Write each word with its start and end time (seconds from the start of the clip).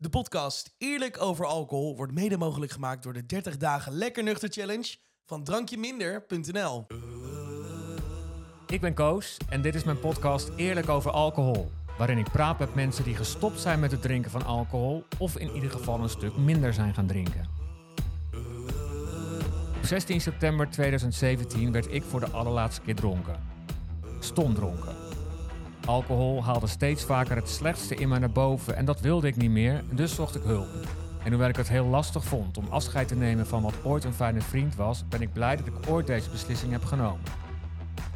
De 0.00 0.08
podcast 0.08 0.74
Eerlijk 0.78 1.20
over 1.20 1.46
alcohol 1.46 1.96
wordt 1.96 2.12
mede 2.12 2.36
mogelijk 2.36 2.72
gemaakt 2.72 3.02
door 3.02 3.12
de 3.12 3.26
30 3.26 3.56
dagen 3.56 3.92
Lekker 3.92 4.22
Nuchter 4.22 4.48
Challenge 4.48 4.96
van 5.26 5.44
drankjeminder.nl. 5.44 6.86
Ik 8.66 8.80
ben 8.80 8.94
Koos 8.94 9.36
en 9.48 9.62
dit 9.62 9.74
is 9.74 9.84
mijn 9.84 10.00
podcast 10.00 10.50
Eerlijk 10.56 10.88
over 10.88 11.10
alcohol. 11.10 11.70
Waarin 11.96 12.18
ik 12.18 12.30
praat 12.30 12.58
met 12.58 12.74
mensen 12.74 13.04
die 13.04 13.14
gestopt 13.14 13.60
zijn 13.60 13.80
met 13.80 13.90
het 13.90 14.02
drinken 14.02 14.30
van 14.30 14.44
alcohol 14.44 15.04
of 15.18 15.36
in 15.36 15.54
ieder 15.54 15.70
geval 15.70 16.00
een 16.00 16.08
stuk 16.08 16.36
minder 16.36 16.72
zijn 16.72 16.94
gaan 16.94 17.06
drinken. 17.06 17.48
Op 19.76 19.84
16 19.84 20.20
september 20.20 20.70
2017 20.70 21.72
werd 21.72 21.92
ik 21.92 22.02
voor 22.02 22.20
de 22.20 22.30
allerlaatste 22.30 22.80
keer 22.80 22.96
dronken. 22.96 23.40
Stom 24.20 24.54
dronken. 24.54 25.07
Alcohol 25.88 26.44
haalde 26.44 26.66
steeds 26.66 27.04
vaker 27.04 27.36
het 27.36 27.48
slechtste 27.48 27.94
in 27.94 28.08
mij 28.08 28.18
naar 28.18 28.30
boven 28.30 28.76
en 28.76 28.84
dat 28.84 29.00
wilde 29.00 29.26
ik 29.26 29.36
niet 29.36 29.50
meer, 29.50 29.84
dus 29.90 30.14
zocht 30.14 30.34
ik 30.34 30.42
hulp. 30.42 30.68
En 31.24 31.30
hoewel 31.30 31.48
ik 31.48 31.56
het 31.56 31.68
heel 31.68 31.84
lastig 31.84 32.24
vond 32.24 32.58
om 32.58 32.66
afscheid 32.70 33.08
te 33.08 33.14
nemen 33.14 33.46
van 33.46 33.62
wat 33.62 33.74
ooit 33.84 34.04
een 34.04 34.12
fijne 34.12 34.40
vriend 34.40 34.76
was, 34.76 35.08
ben 35.08 35.20
ik 35.20 35.32
blij 35.32 35.56
dat 35.56 35.66
ik 35.66 35.74
ooit 35.88 36.06
deze 36.06 36.30
beslissing 36.30 36.72
heb 36.72 36.84
genomen. 36.84 37.20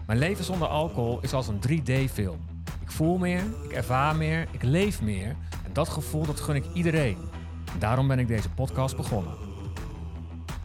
Mijn 0.07 0.19
leven 0.19 0.45
zonder 0.45 0.69
alcohol 0.69 1.19
is 1.21 1.33
als 1.33 1.49
een 1.49 1.61
3D-film. 1.69 2.41
Ik 2.81 2.91
voel 2.91 3.19
meer, 3.19 3.43
ik 3.65 3.73
ervaar 3.73 4.17
meer, 4.17 4.49
ik 4.51 4.63
leef 4.63 5.03
meer 5.03 5.37
en 5.65 5.73
dat 5.73 5.89
gevoel 5.89 6.27
dat 6.27 6.41
gun 6.41 6.57
ik 6.57 6.65
iedereen. 6.75 7.17
En 7.73 7.79
daarom 7.79 8.09
ben 8.09 8.19
ik 8.19 8.29
deze 8.29 8.51
podcast 8.51 8.97
begonnen. 8.97 9.42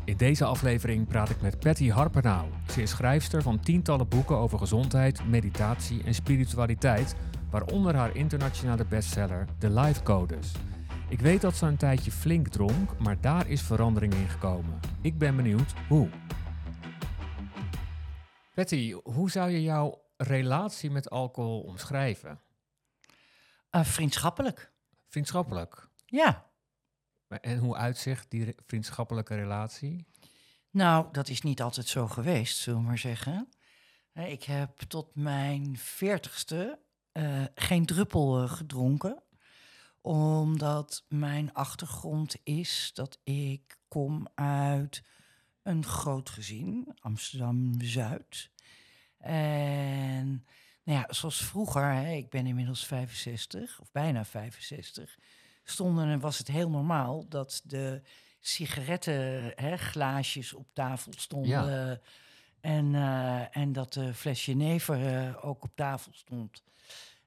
In 0.07 0.17
deze 0.17 0.45
aflevering 0.45 1.07
praat 1.07 1.29
ik 1.29 1.41
met 1.41 1.59
Patty 1.59 1.89
Harpenau. 1.89 2.49
Ze 2.71 2.81
is 2.81 2.89
schrijfster 2.89 3.41
van 3.41 3.59
tientallen 3.59 4.07
boeken 4.07 4.35
over 4.35 4.59
gezondheid, 4.59 5.25
meditatie 5.25 6.03
en 6.03 6.13
spiritualiteit, 6.13 7.15
waaronder 7.49 7.95
haar 7.95 8.15
internationale 8.15 8.85
bestseller 8.85 9.45
The 9.57 9.69
Life 9.69 10.03
Codes. 10.03 10.51
Ik 11.09 11.19
weet 11.19 11.41
dat 11.41 11.55
ze 11.55 11.65
een 11.65 11.77
tijdje 11.77 12.11
flink 12.11 12.47
dronk, 12.47 12.99
maar 12.99 13.21
daar 13.21 13.47
is 13.47 13.61
verandering 13.61 14.13
in 14.13 14.27
gekomen. 14.27 14.79
Ik 15.01 15.17
ben 15.17 15.35
benieuwd 15.35 15.73
hoe. 15.87 16.09
Patty, 18.53 18.91
hoe 19.03 19.31
zou 19.31 19.49
je 19.49 19.61
jouw 19.61 20.01
relatie 20.17 20.91
met 20.91 21.09
alcohol 21.09 21.61
omschrijven? 21.61 22.39
Uh, 23.71 23.83
vriendschappelijk. 23.83 24.71
Vriendschappelijk. 25.07 25.87
Ja. 26.05 26.45
En 27.27 27.57
hoe 27.57 27.75
uitzicht 27.75 28.31
die 28.31 28.55
vriendschappelijke 28.65 29.35
relatie? 29.35 30.05
Nou, 30.69 31.07
dat 31.11 31.29
is 31.29 31.41
niet 31.41 31.61
altijd 31.61 31.87
zo 31.87 32.07
geweest, 32.07 32.57
zullen 32.57 32.79
we 32.79 32.85
maar 32.85 32.97
zeggen. 32.97 33.49
Ik 34.13 34.43
heb 34.43 34.79
tot 34.87 35.15
mijn 35.15 35.77
veertigste 35.77 36.79
uh, 37.13 37.43
geen 37.55 37.85
druppel 37.85 38.43
uh, 38.43 38.51
gedronken. 38.51 39.23
Omdat 40.01 41.05
mijn 41.07 41.53
achtergrond 41.53 42.35
is 42.43 42.91
dat 42.93 43.19
ik 43.23 43.77
kom 43.87 44.27
uit 44.35 45.03
een 45.63 45.85
groot 45.85 46.29
gezin, 46.29 46.95
Amsterdam-Zuid. 46.99 48.51
En 49.17 50.45
nou 50.83 50.99
ja, 50.99 51.05
zoals 51.09 51.45
vroeger, 51.45 51.83
hè, 51.83 52.11
ik 52.11 52.29
ben 52.29 52.47
inmiddels 52.47 52.85
65, 52.85 53.79
of 53.81 53.91
bijna 53.91 54.25
65, 54.25 55.17
stonden 55.69 56.07
en 56.07 56.19
was 56.19 56.37
het 56.37 56.47
heel 56.47 56.69
normaal 56.69 57.27
dat 57.27 57.61
de 57.63 58.01
sigarettenglaasjes 58.39 60.53
op 60.53 60.67
tafel 60.73 61.11
stonden. 61.15 61.89
Ja. 61.89 61.99
En, 62.59 62.93
uh, 62.93 63.57
en 63.57 63.73
dat 63.73 63.93
de 63.93 64.13
fles 64.13 64.45
jenever 64.45 64.99
uh, 64.99 65.45
ook 65.45 65.63
op 65.63 65.75
tafel 65.75 66.11
stond. 66.13 66.63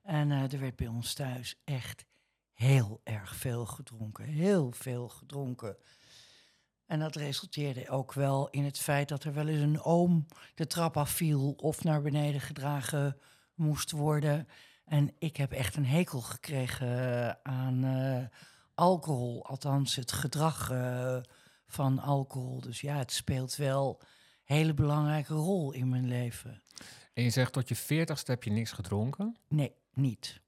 En 0.02 0.30
uh, 0.30 0.52
er 0.52 0.61
werd 0.61 0.77
bij 0.77 0.86
ons 0.86 1.14
thuis 1.14 1.61
echt 1.64 2.05
heel 2.52 3.00
erg 3.05 3.34
veel 3.34 3.66
gedronken. 3.66 4.24
Heel 4.24 4.72
veel 4.72 5.08
gedronken. 5.08 5.77
En 6.86 6.98
dat 6.98 7.16
resulteerde 7.16 7.88
ook 7.88 8.12
wel 8.12 8.50
in 8.50 8.64
het 8.64 8.78
feit 8.78 9.08
dat 9.08 9.24
er 9.24 9.34
wel 9.34 9.48
eens 9.48 9.62
een 9.62 9.83
oom 9.83 10.27
de 10.55 10.66
trap 10.66 10.96
afviel 10.96 11.55
of 11.56 11.84
naar 11.84 12.02
beneden 12.02 12.40
gedragen 12.40 13.18
moest 13.55 13.90
worden. 13.90 14.48
En 14.90 15.14
ik 15.18 15.36
heb 15.36 15.52
echt 15.52 15.77
een 15.77 15.86
hekel 15.86 16.20
gekregen 16.20 17.39
aan 17.42 17.84
uh, 17.84 18.24
alcohol, 18.74 19.46
althans 19.46 19.96
het 19.96 20.12
gedrag 20.12 20.70
uh, 20.73 21.17
van 21.67 21.98
alcohol. 21.98 22.61
Dus 22.61 22.80
ja, 22.80 22.96
het 22.96 23.12
speelt 23.12 23.56
wel 23.56 23.98
een 24.00 24.06
hele 24.56 24.74
belangrijke 24.74 25.34
rol 25.34 25.73
in 25.73 25.89
mijn 25.89 26.08
leven. 26.08 26.62
En 27.14 27.23
je 27.23 27.30
zegt 27.30 27.52
tot 27.52 27.68
je 27.68 27.77
veertigste 27.77 28.30
heb 28.30 28.42
je 28.42 28.50
niks 28.50 28.73
gedronken? 28.73 29.36
Nee, 29.48 29.74
niet. 29.95 30.40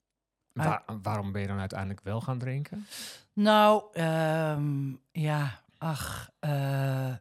Waar, 0.53 0.83
waarom 1.03 1.33
ben 1.33 1.41
je 1.41 1.47
dan 1.47 1.59
uiteindelijk 1.59 2.01
wel 2.01 2.21
gaan 2.21 2.39
drinken? 2.39 2.87
Nou, 3.33 4.01
um, 4.01 5.01
ja, 5.13 5.61
ach, 5.79 6.31
uh, 6.41 7.15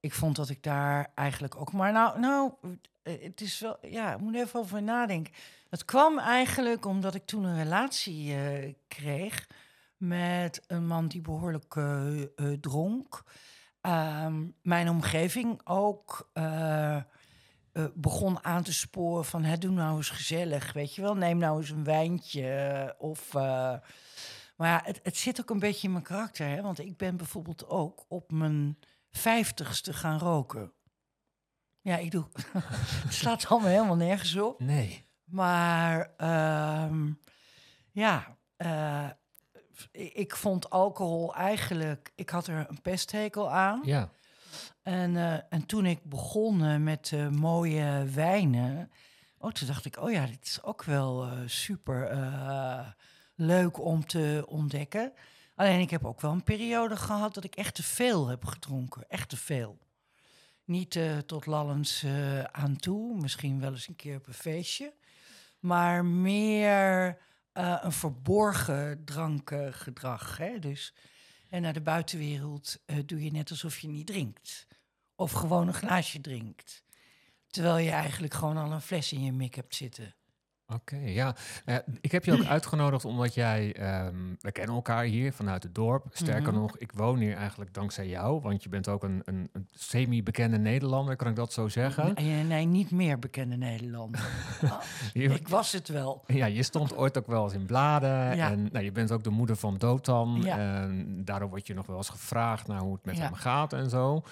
ik 0.00 0.14
vond 0.14 0.36
dat 0.36 0.48
ik 0.48 0.62
daar 0.62 1.12
eigenlijk 1.14 1.56
ook 1.56 1.72
maar... 1.72 1.92
Nou, 1.92 2.20
nou, 2.20 2.52
het 3.02 3.40
is 3.40 3.60
wel... 3.60 3.78
Ja, 3.82 4.14
ik 4.14 4.20
moet 4.20 4.34
even 4.34 4.60
over 4.60 4.82
nadenken. 4.82 5.32
Het 5.68 5.84
kwam 5.84 6.18
eigenlijk 6.18 6.86
omdat 6.86 7.14
ik 7.14 7.26
toen 7.26 7.44
een 7.44 7.62
relatie 7.62 8.34
uh, 8.34 8.74
kreeg 8.88 9.48
met 9.96 10.64
een 10.66 10.86
man 10.86 11.08
die 11.08 11.20
behoorlijk 11.20 11.74
uh, 11.74 12.22
dronk. 12.60 13.22
Um, 13.82 14.54
mijn 14.62 14.88
omgeving 14.88 15.60
ook 15.64 16.30
begon 17.94 18.44
aan 18.44 18.62
te 18.62 18.72
sporen 18.72 19.24
van... 19.24 19.44
Hè, 19.44 19.58
doe 19.58 19.70
nou 19.70 19.96
eens 19.96 20.10
gezellig, 20.10 20.72
weet 20.72 20.94
je 20.94 21.02
wel. 21.02 21.14
Neem 21.16 21.38
nou 21.38 21.60
eens 21.60 21.70
een 21.70 21.84
wijntje 21.84 22.94
of... 22.98 23.32
Maar 24.58 24.68
ja, 24.68 24.80
het, 24.84 25.00
het, 25.02 25.16
zit 25.16 25.40
ook 25.40 25.50
een 25.50 25.58
beetje 25.58 25.86
in 25.86 25.92
mijn 25.92 26.04
karakter. 26.04 26.48
Hè? 26.48 26.62
Want 26.62 26.78
ik 26.78 26.96
ben 26.96 27.16
bijvoorbeeld 27.16 27.68
ook 27.68 28.04
op 28.08 28.32
mijn 28.32 28.78
vijftigste 29.10 29.92
gaan 29.92 30.18
roken. 30.18 30.72
Ja, 31.80 31.96
ik 31.96 32.10
doe. 32.10 32.26
het 33.04 33.14
slaat 33.14 33.46
allemaal 33.46 33.68
helemaal 33.68 33.96
nergens 33.96 34.36
op. 34.36 34.60
Nee. 34.60 35.07
Maar 35.28 36.10
um, 36.86 37.20
ja, 37.90 38.36
uh, 38.58 39.08
ik 39.92 40.36
vond 40.36 40.70
alcohol 40.70 41.34
eigenlijk. 41.34 42.12
Ik 42.14 42.30
had 42.30 42.46
er 42.46 42.66
een 42.68 42.82
pesthekel 42.82 43.50
aan. 43.50 43.80
Ja. 43.84 44.10
En, 44.82 45.14
uh, 45.14 45.32
en 45.48 45.66
toen 45.66 45.86
ik 45.86 46.04
begon 46.04 46.82
met 46.82 47.10
uh, 47.14 47.28
mooie 47.28 48.04
wijnen. 48.14 48.90
Oh, 49.38 49.50
toen 49.50 49.66
dacht 49.66 49.84
ik, 49.84 50.00
oh 50.00 50.10
ja, 50.10 50.26
dit 50.26 50.44
is 50.44 50.62
ook 50.62 50.84
wel 50.84 51.28
super 51.46 52.16
leuk 53.34 53.78
om 53.78 54.06
te 54.06 54.44
ontdekken. 54.46 55.12
Alleen 55.54 55.80
ik 55.80 55.90
heb 55.90 56.04
ook 56.04 56.20
wel 56.20 56.32
een 56.32 56.44
periode 56.44 56.96
gehad 56.96 57.34
dat 57.34 57.44
ik 57.44 57.54
echt 57.54 57.74
te 57.74 57.82
veel 57.82 58.26
heb 58.26 58.44
gedronken. 58.44 59.08
Echt 59.08 59.28
te 59.28 59.36
veel. 59.36 59.78
Niet 60.64 60.94
uh, 60.94 61.18
tot 61.18 61.46
lallens 61.46 62.02
uh, 62.02 62.42
aan 62.42 62.76
toe, 62.76 63.20
misschien 63.20 63.60
wel 63.60 63.70
eens 63.70 63.88
een 63.88 63.96
keer 63.96 64.16
op 64.16 64.26
een 64.26 64.34
feestje. 64.34 64.94
Maar 65.58 66.04
meer 66.04 67.18
uh, 67.54 67.78
een 67.80 67.92
verborgen 67.92 69.04
drankgedrag. 69.04 70.36
Hè? 70.36 70.58
Dus, 70.58 70.94
en 71.48 71.62
naar 71.62 71.72
de 71.72 71.80
buitenwereld 71.80 72.78
doe 73.06 73.24
je 73.24 73.30
net 73.30 73.50
alsof 73.50 73.78
je 73.78 73.88
niet 73.88 74.06
drinkt. 74.06 74.66
Of 75.14 75.32
gewoon 75.32 75.68
een 75.68 75.74
glaasje 75.74 76.20
drinkt. 76.20 76.82
Terwijl 77.46 77.78
je 77.78 77.90
eigenlijk 77.90 78.34
gewoon 78.34 78.56
al 78.56 78.72
een 78.72 78.80
fles 78.80 79.12
in 79.12 79.22
je 79.22 79.32
mik 79.32 79.54
hebt 79.54 79.74
zitten. 79.74 80.14
Oké, 80.74 80.94
okay, 80.94 81.12
ja. 81.12 81.34
Uh, 81.66 81.76
ik 82.00 82.12
heb 82.12 82.24
je 82.24 82.32
ook 82.32 82.44
uitgenodigd 82.44 83.04
omdat 83.04 83.34
jij, 83.34 83.76
um, 84.06 84.36
we 84.40 84.52
kennen 84.52 84.74
elkaar 84.74 85.04
hier 85.04 85.32
vanuit 85.32 85.62
het 85.62 85.74
dorp. 85.74 86.04
Sterker 86.12 86.40
mm 86.40 86.48
-hmm. 86.48 86.60
nog, 86.60 86.78
ik 86.78 86.92
woon 86.92 87.18
hier 87.18 87.36
eigenlijk 87.36 87.74
dankzij 87.74 88.08
jou, 88.08 88.40
want 88.40 88.62
je 88.62 88.68
bent 88.68 88.88
ook 88.88 89.02
een, 89.02 89.22
een, 89.24 89.48
een 89.52 89.68
semi-bekende 89.70 90.58
Nederlander, 90.58 91.16
kan 91.16 91.28
ik 91.28 91.36
dat 91.36 91.52
zo 91.52 91.68
zeggen? 91.68 92.14
Nee, 92.14 92.44
nee 92.44 92.64
niet 92.64 92.90
meer 92.90 93.18
bekende 93.18 93.56
Nederlander. 93.56 94.20
oh, 94.64 94.80
je, 95.12 95.22
ik 95.22 95.48
was 95.48 95.72
het 95.72 95.88
wel. 95.88 96.24
Ja, 96.26 96.46
je 96.46 96.62
stond 96.62 96.96
ooit 96.96 97.18
ook 97.18 97.26
wel 97.26 97.44
eens 97.44 97.54
in 97.54 97.66
bladen 97.66 98.36
ja. 98.36 98.50
en 98.50 98.68
nou, 98.72 98.84
je 98.84 98.92
bent 98.92 99.12
ook 99.12 99.24
de 99.24 99.30
moeder 99.30 99.56
van 99.56 99.76
Dotan. 99.76 100.40
Ja. 100.42 100.58
En 100.58 101.22
daardoor 101.24 101.48
word 101.48 101.66
je 101.66 101.74
nog 101.74 101.86
wel 101.86 101.96
eens 101.96 102.08
gevraagd 102.08 102.66
naar 102.66 102.80
hoe 102.80 102.94
het 102.94 103.04
met 103.04 103.16
ja. 103.16 103.22
hem 103.22 103.34
gaat 103.34 103.72
en 103.72 103.90
zo. 103.90 104.22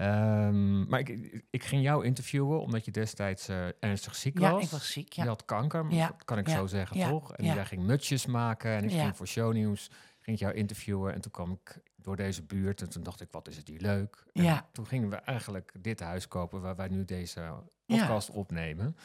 Um, 0.00 0.88
maar 0.88 1.00
ik, 1.00 1.42
ik, 1.50 1.64
ging 1.64 1.82
jou 1.82 2.04
interviewen 2.04 2.60
omdat 2.60 2.84
je 2.84 2.90
destijds 2.90 3.48
uh, 3.48 3.66
ernstig 3.80 4.14
ziek 4.14 4.38
was. 4.38 4.50
Ja, 4.50 4.58
ik 4.58 4.68
was 4.68 4.92
ziek, 4.92 5.12
ja. 5.12 5.22
Je 5.22 5.28
had 5.28 5.44
kanker, 5.44 5.86
ja. 5.90 6.06
dat 6.06 6.24
kan 6.24 6.38
ik 6.38 6.48
zo 6.48 6.66
zeggen, 6.66 7.08
toch? 7.08 7.34
En 7.34 7.44
jij 7.44 7.64
ging 7.64 7.82
mutjes 7.82 8.26
maken 8.26 8.70
en 8.70 8.84
ik 8.84 8.90
ging 8.90 9.16
voor 9.16 9.26
shownieuws, 9.26 9.90
ging 10.20 10.36
ik 10.36 10.42
jou 10.42 10.54
interviewen. 10.54 11.14
En 11.14 11.20
toen 11.20 11.30
kwam 11.30 11.52
ik 11.52 11.80
door 11.96 12.16
deze 12.16 12.42
buurt 12.42 12.80
en 12.80 12.88
toen 12.88 13.02
dacht 13.02 13.20
ik, 13.20 13.28
wat 13.30 13.48
is 13.48 13.56
het 13.56 13.68
hier 13.68 13.80
leuk. 13.80 14.24
En 14.32 14.42
ja. 14.42 14.68
toen 14.72 14.86
gingen 14.86 15.10
we 15.10 15.16
eigenlijk 15.16 15.72
dit 15.78 16.00
huis 16.00 16.28
kopen 16.28 16.60
waar 16.60 16.76
wij 16.76 16.88
nu 16.88 17.04
deze 17.04 17.52
podcast 17.86 18.30
opnemen. 18.30 18.96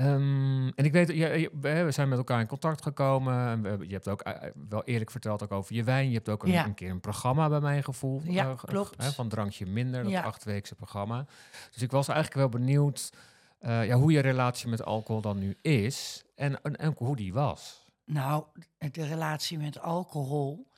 Um, 0.00 0.68
en 0.68 0.84
ik 0.84 0.92
weet, 0.92 1.08
ja, 1.08 1.28
we 1.60 1.90
zijn 1.90 2.08
met 2.08 2.18
elkaar 2.18 2.40
in 2.40 2.46
contact 2.46 2.82
gekomen. 2.82 3.62
Je 3.88 3.92
hebt 3.92 4.08
ook 4.08 4.26
uh, 4.26 4.32
wel 4.68 4.84
eerlijk 4.84 5.10
verteld 5.10 5.42
ook 5.42 5.52
over 5.52 5.74
je 5.74 5.84
wijn. 5.84 6.08
Je 6.08 6.14
hebt 6.14 6.28
ook 6.28 6.42
een, 6.42 6.50
ja. 6.50 6.64
een 6.64 6.74
keer 6.74 6.90
een 6.90 7.00
programma 7.00 7.48
bij 7.48 7.60
mij 7.60 7.82
gevoeld. 7.82 8.22
Ja, 8.24 8.46
uh, 8.46 8.58
klopt. 8.64 9.02
Uh, 9.02 9.06
van 9.06 9.28
Drankje 9.28 9.66
Minder, 9.66 10.02
dat 10.02 10.12
Ja. 10.12 10.22
achtweekse 10.22 10.74
programma. 10.74 11.26
Dus 11.72 11.82
ik 11.82 11.90
was 11.90 12.08
eigenlijk 12.08 12.38
wel 12.38 12.60
benieuwd 12.60 13.12
uh, 13.60 13.86
ja, 13.86 13.96
hoe 13.96 14.12
je 14.12 14.20
relatie 14.20 14.68
met 14.68 14.84
alcohol 14.84 15.20
dan 15.20 15.38
nu 15.38 15.56
is. 15.60 16.24
En, 16.34 16.62
en, 16.62 16.76
en 16.76 16.94
hoe 16.96 17.16
die 17.16 17.32
was. 17.32 17.86
Nou, 18.04 18.44
de 18.78 19.06
relatie 19.06 19.58
met 19.58 19.80
alcohol 19.80 20.70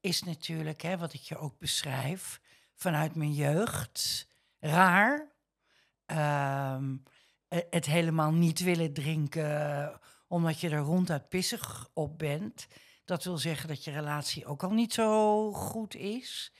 is 0.00 0.22
natuurlijk, 0.22 0.82
hè, 0.82 0.98
wat 0.98 1.12
ik 1.12 1.20
je 1.20 1.38
ook 1.38 1.58
beschrijf, 1.58 2.40
vanuit 2.74 3.14
mijn 3.14 3.32
jeugd 3.32 4.28
raar. 4.58 5.26
Ehm, 6.06 6.16
eh, 6.92 7.12
het 7.48 7.86
helemaal 7.86 8.32
niet 8.32 8.60
willen 8.60 8.92
drinken 8.92 10.00
omdat 10.28 10.60
je 10.60 10.68
er 10.68 10.78
ronduit 10.78 11.28
pissig 11.28 11.88
op 11.92 12.18
bent. 12.18 12.66
Dat 13.04 13.24
wil 13.24 13.38
zeggen 13.38 13.68
dat 13.68 13.84
je 13.84 13.90
relatie 13.90 14.46
ook 14.46 14.62
al 14.62 14.70
niet 14.70 14.92
zo 14.92 15.52
goed 15.52 15.94
is. 15.94 16.52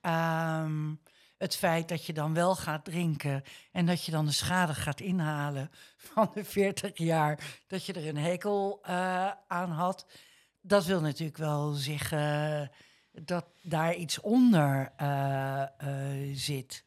Ehm, 0.00 0.94
het 1.38 1.56
feit 1.56 1.88
dat 1.88 2.04
je 2.04 2.12
dan 2.12 2.34
wel 2.34 2.54
gaat 2.54 2.84
drinken 2.84 3.42
en 3.72 3.86
dat 3.86 4.04
je 4.04 4.10
dan 4.10 4.26
de 4.26 4.32
schade 4.32 4.74
gaat 4.74 5.00
inhalen 5.00 5.70
van 6.12 6.30
de 6.34 6.44
40 6.44 6.98
jaar 6.98 7.62
dat 7.66 7.84
je 7.84 7.92
er 7.92 8.08
een 8.08 8.16
hekel 8.16 8.78
eh, 8.82 9.30
aan 9.46 9.70
had, 9.70 10.06
dat 10.60 10.84
wil 10.84 11.00
natuurlijk 11.00 11.38
wel 11.38 11.72
zeggen 11.72 12.70
dat 13.12 13.46
daar 13.62 13.94
iets 13.94 14.20
onder 14.20 14.92
eh, 14.96 15.62
eh, 15.62 16.36
zit. 16.36 16.84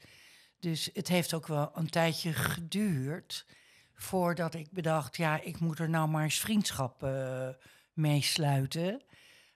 Dus 0.60 0.90
het 0.94 1.08
heeft 1.08 1.34
ook 1.34 1.48
wel 1.48 1.72
een 1.74 1.90
tijdje 1.90 2.34
geduurd 2.34 3.46
voordat 3.94 4.54
ik 4.54 4.72
bedacht, 4.72 5.18
ja, 5.18 5.42
ik 5.42 5.60
moet 5.60 5.80
er 5.80 5.90
nou 5.90 6.10
maar 6.10 6.24
eens 6.24 6.40
vriendschap 6.40 7.04
uh, 7.04 7.50
mee 7.94 8.22
sluiten. 8.22 9.02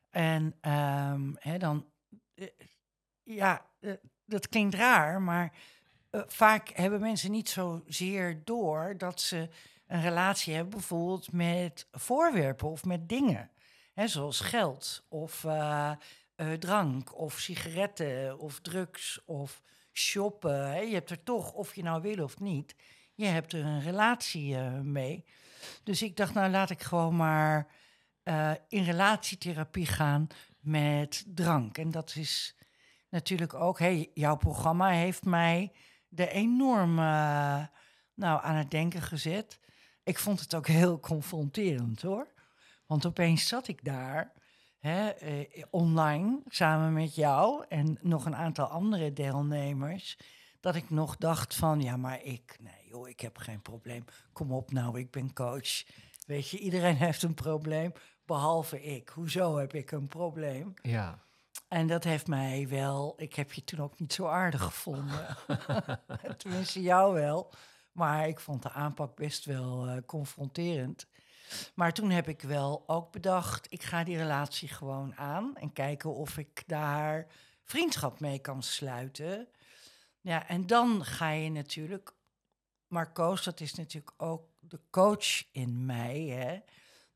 En 0.09 0.43
um, 0.43 1.35
hè, 1.39 1.57
dan, 1.57 1.85
uh, 2.35 2.47
ja, 3.23 3.65
uh, 3.79 3.93
dat 4.25 4.49
klinkt 4.49 4.75
raar, 4.75 5.21
maar 5.21 5.53
vaak 6.11 6.69
hebben 6.69 6.99
mensen 6.99 7.31
niet 7.31 7.49
zozeer 7.49 8.41
door 8.43 8.97
dat 8.97 9.21
ze 9.21 9.49
een 9.87 10.01
relatie 10.01 10.53
hebben, 10.53 10.71
bijvoorbeeld 10.71 11.31
met 11.31 11.87
voorwerpen 11.91 12.69
of 12.69 12.85
met 12.85 13.09
dingen. 13.09 13.51
Zoals 13.95 14.39
geld 14.39 15.05
of 15.09 15.45
drank 16.59 17.17
of 17.17 17.39
sigaretten 17.39 18.39
of 18.39 18.59
drugs 18.59 19.21
of 19.25 19.61
shoppen. 19.93 20.87
Je 20.87 20.93
hebt 20.93 21.09
er 21.09 21.23
toch, 21.23 21.51
of 21.51 21.75
je 21.75 21.83
nou 21.83 22.01
wil 22.01 22.23
of 22.23 22.39
niet, 22.39 22.75
je 23.13 23.25
hebt 23.25 23.53
er 23.53 23.65
een 23.65 23.81
relatie 23.81 24.55
uh, 24.55 24.79
mee. 24.79 25.25
Dus 25.83 26.01
ik 26.01 26.17
dacht, 26.17 26.33
nou 26.33 26.51
laat 26.51 26.69
ik 26.69 26.81
gewoon 26.81 27.15
maar 27.15 27.67
uh, 28.23 28.51
in 28.67 28.83
relatietherapie 28.83 29.85
gaan 29.85 30.27
met 30.59 31.23
drank. 31.27 31.77
En 31.77 31.91
dat 31.91 32.15
is 32.15 32.55
natuurlijk 33.09 33.53
ook, 33.53 33.79
hey, 33.79 34.11
jouw 34.13 34.35
programma 34.35 34.89
heeft 34.89 35.25
mij 35.25 35.71
er 36.15 36.27
enorm 36.27 36.99
uh, 36.99 37.65
nou, 38.13 38.43
aan 38.43 38.55
het 38.55 38.71
denken 38.71 39.01
gezet. 39.01 39.59
Ik 40.03 40.19
vond 40.19 40.39
het 40.39 40.55
ook 40.55 40.67
heel 40.67 40.99
confronterend 40.99 42.01
hoor. 42.01 42.27
Want 42.85 43.05
opeens 43.05 43.47
zat 43.47 43.67
ik 43.67 43.83
daar, 43.83 44.31
hè, 44.83 45.11
online, 45.69 46.39
samen 46.47 46.93
met 46.93 47.15
jou 47.15 47.65
en 47.69 47.97
nog 48.01 48.25
een 48.25 48.35
aantal 48.35 48.65
andere 48.65 49.13
deelnemers 49.13 50.17
dat 50.59 50.75
ik 50.75 50.89
nog 50.89 51.17
dacht 51.17 51.55
van, 51.55 51.81
ja, 51.81 51.97
maar 51.97 52.23
ik, 52.23 52.57
nee 52.59 52.87
joh, 52.89 53.09
ik 53.09 53.19
heb 53.19 53.37
geen 53.37 53.61
probleem. 53.61 54.05
Kom 54.33 54.51
op 54.51 54.71
nou, 54.71 54.99
ik 54.99 55.11
ben 55.11 55.33
coach. 55.33 55.83
Weet 56.27 56.49
je, 56.49 56.57
iedereen 56.57 56.95
heeft 57.05 57.23
een 57.23 57.33
probleem, 57.33 57.91
behalve 58.25 58.83
ik. 58.83 59.09
Hoezo 59.09 59.57
heb 59.57 59.73
ik 59.73 59.91
een 59.91 60.07
probleem? 60.07 60.73
Ja. 60.81 61.19
En 61.67 61.87
dat 61.87 62.03
heeft 62.03 62.27
mij 62.27 62.67
wel, 62.69 63.13
ik 63.17 63.35
heb 63.35 63.53
je 63.53 63.63
toen 63.63 63.79
ook 63.79 63.99
niet 63.99 64.13
zo 64.13 64.25
aardig 64.27 64.61
gevonden. 64.61 65.37
Tenminste, 66.37 66.81
jou 66.81 67.13
wel. 67.13 67.53
Maar 67.91 68.27
ik 68.27 68.39
vond 68.39 68.61
de 68.61 68.71
aanpak 68.71 69.15
best 69.15 69.45
wel 69.45 69.87
uh, 69.87 69.97
confronterend. 70.05 71.07
Maar 71.73 71.93
toen 71.93 72.09
heb 72.09 72.27
ik 72.27 72.41
wel 72.41 72.83
ook 72.87 73.11
bedacht, 73.11 73.65
ik 73.69 73.83
ga 73.83 74.03
die 74.03 74.17
relatie 74.17 74.67
gewoon 74.67 75.15
aan 75.15 75.55
en 75.55 75.73
kijken 75.73 76.13
of 76.13 76.37
ik 76.37 76.63
daar 76.67 77.27
vriendschap 77.63 78.19
mee 78.19 78.39
kan 78.39 78.63
sluiten. 78.63 79.47
Ja, 80.21 80.47
en 80.47 80.67
dan 80.67 81.05
ga 81.05 81.29
je 81.29 81.49
natuurlijk, 81.49 82.13
Marco's, 82.87 83.43
dat 83.43 83.59
is 83.59 83.73
natuurlijk 83.73 84.13
ook 84.17 84.47
de 84.59 84.79
coach 84.89 85.51
in 85.51 85.85
mij, 85.85 86.19
hè? 86.19 86.59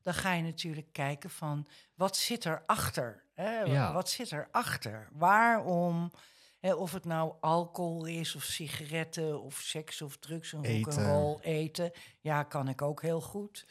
Dan 0.02 0.14
ga 0.14 0.32
je 0.32 0.42
natuurlijk 0.42 0.92
kijken 0.92 1.30
van, 1.30 1.66
wat 1.94 2.16
zit 2.16 2.44
erachter? 2.44 3.24
Hè? 3.34 3.60
Ja. 3.60 3.92
Wat 3.92 4.10
zit 4.10 4.32
erachter? 4.32 5.08
Waarom, 5.12 6.12
of 6.60 6.92
het 6.92 7.04
nou 7.04 7.32
alcohol 7.40 8.04
is, 8.04 8.34
of 8.34 8.42
sigaretten, 8.42 9.42
of 9.42 9.54
seks, 9.54 10.02
of 10.02 10.16
drugs, 10.16 10.52
en 10.52 10.82
rock'n'roll, 10.82 11.38
eten. 11.40 11.92
Ja, 12.20 12.42
kan 12.42 12.68
ik 12.68 12.82
ook 12.82 13.02
heel 13.02 13.20
goed. 13.20 13.66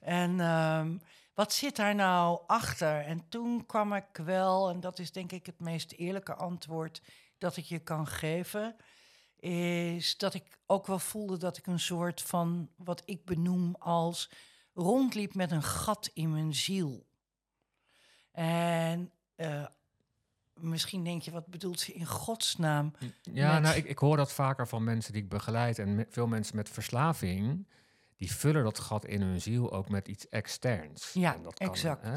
En 0.00 0.40
ehm, 0.40 0.96
wat 1.34 1.52
zit 1.52 1.76
daar 1.76 1.94
nou 1.94 2.40
achter? 2.46 3.00
En 3.00 3.28
toen 3.28 3.66
kwam 3.66 3.94
ik 3.94 4.16
wel, 4.24 4.70
en 4.70 4.80
dat 4.80 4.98
is 4.98 5.12
denk 5.12 5.32
ik 5.32 5.46
het 5.46 5.60
meest 5.60 5.92
eerlijke 5.92 6.34
antwoord 6.34 7.02
dat 7.38 7.56
ik 7.56 7.64
je 7.64 7.78
kan 7.78 8.06
geven, 8.06 8.76
is 9.36 10.16
dat 10.16 10.34
ik 10.34 10.58
ook 10.66 10.86
wel 10.86 10.98
voelde 10.98 11.36
dat 11.36 11.56
ik 11.56 11.66
een 11.66 11.80
soort 11.80 12.22
van 12.22 12.70
wat 12.76 13.02
ik 13.04 13.24
benoem 13.24 13.74
als 13.78 14.30
rondliep 14.74 15.34
met 15.34 15.50
een 15.50 15.62
gat 15.62 16.10
in 16.14 16.30
mijn 16.30 16.54
ziel. 16.54 17.06
En 18.32 19.12
uh, 19.36 19.66
misschien 20.62 21.04
denk 21.04 21.22
je, 21.22 21.30
wat 21.30 21.46
bedoelt 21.46 21.80
ze 21.80 21.92
in 21.92 22.06
godsnaam? 22.06 22.92
Ja, 23.22 23.52
met- 23.52 23.62
nou, 23.62 23.76
ik, 23.76 23.84
ik 23.84 23.98
hoor 23.98 24.16
dat 24.16 24.32
vaker 24.32 24.68
van 24.68 24.84
mensen 24.84 25.12
die 25.12 25.22
ik 25.22 25.28
begeleid 25.28 25.78
en 25.78 25.94
me- 25.94 26.06
veel 26.08 26.26
mensen 26.26 26.56
met 26.56 26.68
verslaving. 26.68 27.66
Die 28.16 28.32
vullen 28.32 28.64
dat 28.64 28.78
gat 28.78 29.04
in 29.06 29.22
hun 29.22 29.40
ziel 29.40 29.72
ook 29.72 29.88
met 29.88 30.08
iets 30.08 30.28
externs. 30.28 31.12
Ja, 31.12 31.34
En 31.34 31.42
dat 31.42 31.54
kan, 31.58 31.68
exact. 31.68 32.02
Hè, 32.02 32.16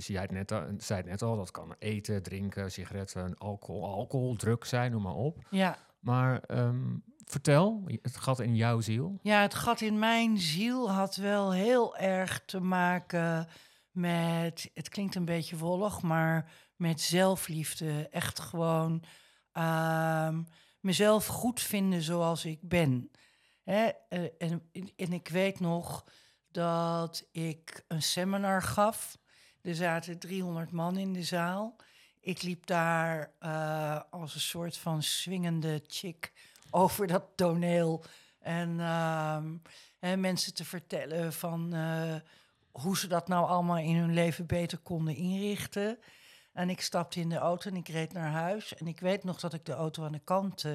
zei 0.00 0.18
het, 0.18 0.30
net 0.30 0.52
al, 0.52 0.62
zei 0.78 1.00
het 1.00 1.08
net 1.08 1.22
al, 1.22 1.36
dat 1.36 1.50
kan 1.50 1.74
eten, 1.78 2.22
drinken, 2.22 2.72
sigaretten, 2.72 3.38
alcohol, 3.38 3.84
alcohol, 3.84 4.34
drugs 4.36 4.68
zijn, 4.68 4.90
noem 4.90 5.02
maar 5.02 5.14
op. 5.14 5.38
Ja, 5.50 5.78
Maar 5.98 6.40
ehm, 6.40 6.94
vertel, 7.24 7.82
het 8.02 8.16
gat 8.16 8.40
in 8.40 8.56
jouw 8.56 8.80
ziel. 8.80 9.18
Ja, 9.22 9.40
het 9.42 9.54
gat 9.54 9.80
in 9.80 9.98
mijn 9.98 10.38
ziel 10.38 10.90
had 10.90 11.16
wel 11.16 11.52
heel 11.52 11.96
erg 11.96 12.42
te 12.46 12.60
maken 12.60 13.48
met, 13.90 14.70
het 14.74 14.88
klinkt 14.88 15.14
een 15.14 15.24
beetje 15.24 15.56
wollig, 15.56 16.02
maar 16.02 16.50
met 16.76 17.00
zelfliefde. 17.00 18.08
Echt 18.10 18.40
gewoon 18.40 19.02
ehm, 19.52 20.42
mezelf 20.80 21.26
goed 21.26 21.60
vinden 21.60 22.02
zoals 22.02 22.44
ik 22.44 22.58
ben. 22.62 23.10
Hè? 23.62 23.90
eh, 24.08 24.24
en, 24.38 24.70
en 24.96 25.12
ik 25.12 25.28
weet 25.28 25.60
nog 25.60 26.04
dat 26.50 27.28
ik 27.32 27.84
een 27.88 28.02
seminar 28.02 28.62
gaf. 28.62 29.18
Er 29.62 29.74
zaten 29.74 30.18
300 30.18 30.70
man 30.70 30.96
in 30.96 31.12
de 31.12 31.22
zaal. 31.22 31.76
Ik 32.20 32.42
liep 32.42 32.66
daar 32.66 33.32
eh, 33.38 34.00
als 34.10 34.34
een 34.34 34.40
soort 34.40 34.76
van 34.76 35.02
swingende 35.02 35.82
chick 35.86 36.32
over 36.70 37.06
dat 37.06 37.24
toneel. 37.34 38.04
En 38.38 38.80
ehm, 38.80 39.56
hè, 39.98 40.16
mensen 40.16 40.54
te 40.54 40.64
vertellen 40.64 41.32
van 41.32 41.74
eh, 41.74 42.14
hoe 42.70 42.98
ze 42.98 43.06
dat 43.06 43.28
nou 43.28 43.46
allemaal 43.46 43.78
in 43.78 43.96
hun 43.96 44.14
leven 44.14 44.46
beter 44.46 44.78
konden 44.78 45.14
inrichten. 45.14 45.98
En 46.56 46.70
ik 46.70 46.80
stapte 46.80 47.20
in 47.20 47.28
de 47.28 47.36
auto 47.36 47.70
en 47.70 47.76
ik 47.76 47.88
reed 47.88 48.12
naar 48.12 48.30
huis. 48.30 48.74
En 48.74 48.86
ik 48.86 49.00
weet 49.00 49.24
nog 49.24 49.40
dat 49.40 49.52
ik 49.52 49.64
de 49.64 49.72
auto 49.72 50.04
aan 50.04 50.12
de 50.12 50.24
kant 50.24 50.64
eh, 50.64 50.72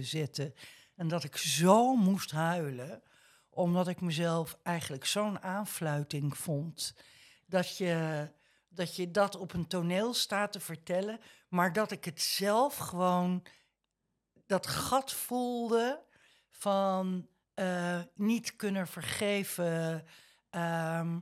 zette. 0.00 0.54
En 0.96 1.08
dat 1.08 1.24
ik 1.24 1.36
zo 1.36 1.96
moest 1.96 2.30
huilen. 2.30 3.02
Omdat 3.50 3.88
ik 3.88 4.00
mezelf 4.00 4.58
eigenlijk 4.62 5.04
zo'n 5.04 5.40
aanfluiting 5.40 6.38
vond. 6.38 6.94
Dat 7.46 7.76
je, 7.76 8.28
dat 9.08 9.36
op 9.36 9.52
een 9.52 9.66
toneel 9.66 10.14
staat 10.14 10.52
te 10.52 10.60
vertellen. 10.60 11.20
Maar 11.48 11.72
dat 11.72 11.90
ik 11.90 12.04
het 12.04 12.22
zelf 12.22 12.76
gewoon 12.76 13.46
dat 14.46 14.66
gat 14.66 15.12
voelde 15.12 16.02
van 16.50 17.28
eh, 17.54 18.00
niet 18.14 18.56
kunnen 18.56 18.86
vergeven. 18.86 20.04
ehm, 20.50 21.18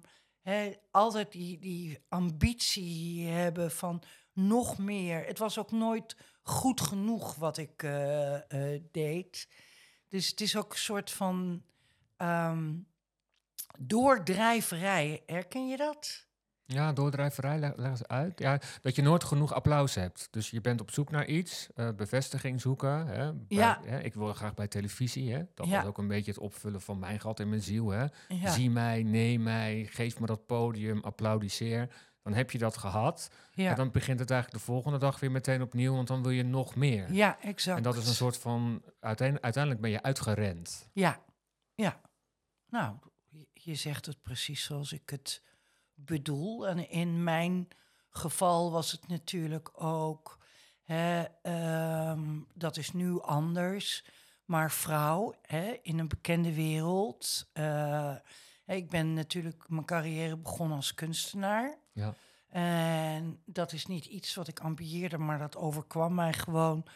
altijd 0.90 1.32
die, 1.32 1.58
die 1.58 1.98
ambitie 2.08 3.26
hebben 3.26 3.70
van 3.70 4.02
nog 4.32 4.78
meer. 4.78 5.26
Het 5.26 5.38
was 5.38 5.58
ook 5.58 5.70
nooit 5.70 6.16
goed 6.42 6.80
genoeg 6.80 7.34
wat 7.34 7.56
ik 7.56 7.82
eh, 7.82 8.34
eh, 8.74 8.82
deed. 8.90 9.48
Dus 10.08 10.28
het 10.28 10.40
is 10.40 10.56
ook 10.56 10.72
een 10.72 10.78
soort 10.78 11.10
van 11.10 11.62
ehm, 12.16 12.74
doordrijverij. 13.78 15.22
Herken 15.26 15.68
je 15.68 15.76
dat? 15.76 16.26
Ja, 16.66 16.92
doordrijverij, 16.92 17.58
leg, 17.58 17.76
leg 17.76 17.90
eens 17.90 18.06
uit. 18.06 18.38
Ja, 18.38 18.60
dat 18.80 18.96
je 18.96 19.02
nooit 19.02 19.24
genoeg 19.24 19.52
applaus 19.54 19.94
hebt. 19.94 20.28
Dus 20.30 20.50
je 20.50 20.60
bent 20.60 20.80
op 20.80 20.90
zoek 20.90 21.10
naar 21.10 21.26
iets, 21.26 21.68
eh, 21.74 21.88
bevestiging 21.96 22.60
zoeken. 22.60 23.06
Hè, 23.06 23.32
bij- 23.32 23.56
Ja. 23.58 23.80
hè, 23.84 24.00
ik 24.00 24.14
wil 24.14 24.32
graag 24.34 24.54
bij 24.54 24.68
televisie. 24.68 25.32
Hè. 25.32 25.42
Dat 25.54 25.66
Ja. 25.66 25.76
was 25.76 25.86
ook 25.86 25.98
een 25.98 26.08
beetje 26.08 26.30
het 26.30 26.40
opvullen 26.40 26.80
van 26.80 26.98
mijn 26.98 27.20
gat 27.20 27.40
in 27.40 27.48
mijn 27.48 27.62
ziel. 27.62 27.90
Hè. 27.90 28.04
Ja. 28.28 28.50
Zie 28.50 28.70
mij, 28.70 29.02
neem 29.02 29.42
mij, 29.42 29.86
geef 29.90 30.20
me 30.20 30.26
dat 30.26 30.46
podium, 30.46 31.00
applaudisseer. 31.00 31.88
Dan 32.22 32.34
heb 32.34 32.50
je 32.50 32.58
dat 32.58 32.76
gehad. 32.76 33.30
Ja, 33.52 33.70
En 33.70 33.76
dan 33.76 33.90
begint 33.90 34.18
het 34.18 34.30
eigenlijk 34.30 34.60
de 34.60 34.70
volgende 34.72 34.98
dag 34.98 35.20
weer 35.20 35.30
meteen 35.30 35.62
opnieuw, 35.62 35.94
want 35.94 36.08
dan 36.08 36.22
wil 36.22 36.30
je 36.30 36.42
nog 36.44 36.74
meer. 36.74 37.12
ja 37.12 37.40
exact. 37.40 37.76
En 37.76 37.82
dat 37.82 37.96
is 37.96 38.08
een 38.08 38.14
soort 38.14 38.36
van, 38.36 38.82
uiteindelijk, 39.00 39.44
uiteindelijk 39.44 39.82
ben 39.82 39.90
je 39.92 40.02
uitgerend. 40.02 40.88
Ja, 40.92 41.20
ja. 41.74 42.00
Nou, 42.68 42.96
je 43.52 43.74
zegt 43.74 44.06
het 44.06 44.22
precies 44.22 44.64
zoals 44.64 44.92
ik 44.92 45.10
het 45.10 45.42
bedoel. 46.04 46.66
En 46.68 46.90
in 46.90 47.24
mijn 47.24 47.68
geval 48.10 48.70
was 48.70 48.92
het 48.92 49.08
natuurlijk 49.08 49.82
ook. 49.82 50.38
Hè, 50.82 51.22
ehm, 51.42 52.40
dat 52.54 52.76
is 52.76 52.92
nu 52.92 53.20
anders. 53.20 54.04
Maar 54.44 54.70
vrouw 54.70 55.34
hè, 55.42 55.78
in 55.82 55.98
een 55.98 56.08
bekende 56.08 56.54
wereld. 56.54 57.50
eh, 57.52 58.14
ik 58.66 58.90
ben 58.90 59.14
natuurlijk 59.14 59.68
mijn 59.68 59.84
carrière 59.84 60.36
begonnen 60.36 60.76
als 60.76 60.94
kunstenaar. 60.94 61.78
Ja. 61.92 62.14
En 62.48 63.42
dat 63.44 63.72
is 63.72 63.86
niet 63.86 64.04
iets 64.04 64.34
wat 64.34 64.48
ik 64.48 64.60
ambieerde, 64.60 65.18
maar 65.18 65.38
dat 65.38 65.56
overkwam 65.56 66.14
mij 66.14 66.32
gewoon 66.32 66.86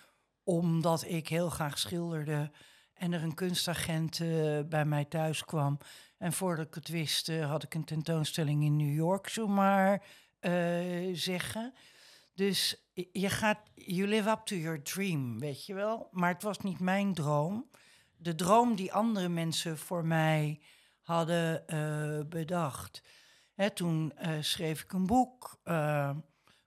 omdat 0.45 1.05
ik 1.05 1.29
heel 1.29 1.51
graag 1.51 1.79
schilderde 1.79 2.51
en 2.99 3.13
er 3.13 3.23
een 3.23 3.35
kunstagent 3.35 4.21
eh, 4.21 4.61
bij 4.69 4.85
mij 4.85 5.05
thuis 5.05 5.45
kwam. 5.45 5.79
En 6.19 6.33
voordat 6.33 6.67
ik 6.67 6.75
het 6.75 6.89
wist, 6.89 7.29
eh, 7.29 7.49
had 7.51 7.63
ik 7.63 7.75
een 7.75 7.85
tentoonstelling 7.85 8.65
in 8.65 8.77
New 8.77 8.95
York, 8.95 9.29
zomaar 9.29 10.03
eh 10.41 11.09
zeggen. 11.13 11.73
Dus 12.35 12.87
je- 13.13 13.29
gaat, 13.31 13.59
you 13.75 14.09
live 14.09 14.31
up 14.31 14.41
to 14.45 14.57
your 14.57 14.83
dream, 14.83 15.39
weet 15.39 15.67
je 15.67 15.75
wel. 15.75 16.09
Maar 16.11 16.33
het 16.33 16.43
was 16.43 16.59
niet 16.59 16.79
mijn 16.81 17.15
droom. 17.15 17.71
De 18.17 18.35
droom 18.35 18.77
die 18.77 18.93
andere 18.93 19.29
mensen 19.29 19.79
voor 19.79 20.05
mij 20.05 20.61
hadden 21.03 21.65
bedacht. 22.29 23.03
Hè, 23.55 23.71
toen 23.71 24.13
schreef 24.41 24.83
ik 24.83 24.93
een 24.93 25.07
boek, 25.07 25.61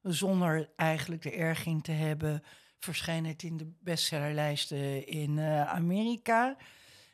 zonder 0.02 0.70
eigenlijk 0.76 1.26
er 1.26 1.34
erg 1.34 1.66
in 1.66 1.82
te 1.82 1.92
hebben. 1.92 2.44
Verscheen 2.80 3.26
het 3.26 3.44
in 3.44 3.58
de 3.58 3.72
bestsellerlijsten 3.80 5.08
in 5.08 5.40
eh, 5.40 5.70
Amerika. 5.70 6.58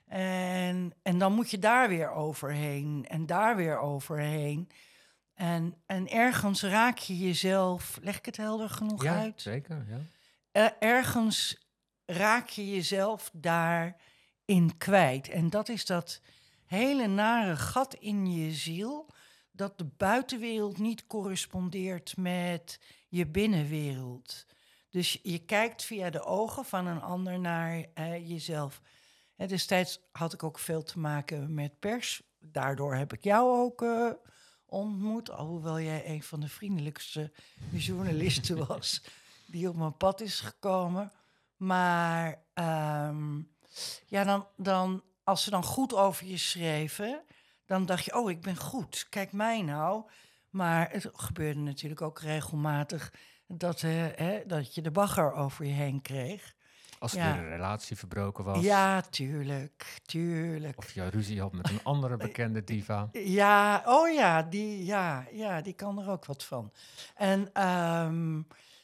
En, 0.08 0.94
en 1.02 1.18
dan 1.18 1.34
moet 1.34 1.52
je 1.52 1.60
daar 1.60 1.90
weer 1.90 2.12
overheen 2.12 3.06
en 3.08 3.26
daar 3.26 3.56
weer 3.56 3.80
overheen. 3.80 4.70
En, 5.34 5.76
en 5.86 6.08
ergens 6.08 6.62
raak 6.62 6.98
je 6.98 7.18
jezelf, 7.18 8.00
leg 8.02 8.18
ik 8.18 8.26
het 8.26 8.38
helder 8.38 8.70
genoeg 8.70 9.04
ja, 9.04 9.20
uit? 9.20 9.42
zeker. 9.42 9.86
Ja. 9.90 10.00
Eh, 10.52 10.90
ergens 10.90 11.58
raak 12.06 12.50
je 12.50 12.70
jezelf 12.70 13.32
daarin 13.34 14.78
kwijt. 14.78 15.30
En 15.30 15.50
dat 15.50 15.70
is 15.70 15.86
dat 15.86 16.22
hele 16.66 17.08
nare 17.08 17.56
gat 17.56 17.94
in 17.94 18.32
je 18.32 18.52
ziel, 18.52 19.10
dat 19.52 19.78
de 19.78 19.86
buitenwereld 19.98 20.78
niet 20.78 21.08
correspondeert 21.08 22.18
met 22.18 22.80
je 23.08 23.28
binnenwereld. 23.28 24.46
Dus 24.96 25.20
je- 25.24 25.46
kijkt 25.46 25.84
via 25.84 26.10
de 26.10 26.24
ogen 26.24 26.66
van 26.66 26.88
een 26.88 27.02
ander 27.02 27.40
naar 27.40 27.86
eh, 27.94 28.30
jezelf. 28.30 28.82
En 29.36 29.48
destijds 29.48 30.00
had 30.12 30.34
ik 30.34 30.44
ook 30.44 30.60
veel 30.60 30.84
te 30.84 31.00
maken 31.00 31.54
met 31.54 31.80
pers. 31.80 32.22
Daardoor 32.40 32.96
heb 32.96 33.14
ik 33.14 33.24
jou 33.24 33.60
ook 33.60 33.82
eh, 33.82 34.12
ontmoet. 34.66 35.30
Alhoewel 35.30 35.80
jij 35.80 36.10
een 36.10 36.24
van 36.24 36.40
de 36.40 36.48
vriendelijkste 36.48 37.32
journalisten 37.72 38.58
was 38.68 39.04
die 39.48 39.70
op 39.70 39.76
mijn 39.76 39.98
pad 39.98 40.22
is 40.22 40.40
gekomen. 40.40 41.12
Maar 41.58 42.44
ehm, 42.54 43.42
ja, 44.06 44.24
dan, 44.24 44.48
dan, 44.58 45.04
als 45.24 45.44
ze 45.44 45.50
dan 45.50 45.64
goed 45.64 45.94
over 45.94 46.26
je 46.26 46.38
schreven, 46.38 47.24
dan 47.66 47.86
dacht 47.86 48.06
je, 48.06 48.16
oh, 48.16 48.30
ik 48.30 48.42
ben 48.42 48.58
goed. 48.58 49.08
Kijk 49.10 49.32
mij 49.32 49.62
nou. 49.62 50.10
Maar 50.50 50.92
het 50.92 51.10
gebeurde 51.14 51.60
natuurlijk 51.60 52.02
ook 52.02 52.20
regelmatig 52.20 53.12
dat, 53.48 53.84
eh, 53.84 54.06
hè, 54.16 54.42
dat 54.46 54.76
je 54.76 54.82
de 54.82 54.92
bagger 54.92 55.34
over 55.34 55.66
je 55.66 55.72
heen 55.74 56.02
kreeg. 56.02 56.54
Als 57.00 57.14
er 57.14 57.20
Ja. 57.20 57.38
een 57.38 57.50
relatie 57.50 57.98
verbroken 57.98 58.44
was. 58.44 58.64
Ja, 58.64 59.02
tuurlijk, 59.02 60.00
tuurlijk. 60.06 60.78
Of 60.78 60.92
je 60.92 61.10
ruzie 61.10 61.42
had 61.42 61.52
met 61.54 61.70
een 61.70 61.84
andere 61.84 62.18
bekende 62.18 62.64
diva. 62.74 63.10
Ja, 63.12 63.84
oh 63.86 64.14
ja, 64.14 64.44
die, 64.44 64.86
ja, 64.86 65.26
ja, 65.32 65.62
die 65.62 65.74
kan 65.74 66.00
er 66.00 66.10
ook 66.10 66.26
wat 66.26 66.44
van. 66.44 66.72
En 67.16 67.50
ehm, 67.54 68.34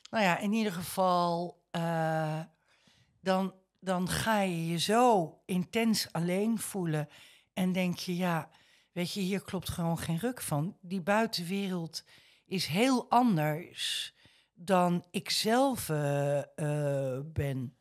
nou 0.10 0.24
ja, 0.24 0.38
in 0.40 0.54
ieder 0.54 0.74
geval, 0.74 1.62
eh, 1.72 2.40
dan, 3.22 3.54
dan 3.80 4.10
ga 4.10 4.42
je 4.42 4.68
je 4.68 4.78
zo 4.78 5.38
intens 5.46 6.12
alleen 6.12 6.60
voelen 6.60 7.10
en 7.54 7.72
denk 7.72 7.98
je, 7.98 8.16
ja, 8.16 8.50
weet 8.92 9.14
je, 9.14 9.20
hier 9.22 9.42
klopt 9.42 9.70
gewoon 9.70 9.98
geen 9.98 10.20
ruk 10.20 10.42
van. 10.42 10.78
Die 10.82 11.02
buitenwereld 11.02 12.04
is 12.46 12.66
heel 12.66 13.10
anders 13.10 14.14
dan 14.66 15.06
ik 15.12 15.30
zelf 15.30 15.90
eh, 15.90 16.38
eh, 16.40 17.24
ben. 17.26 17.76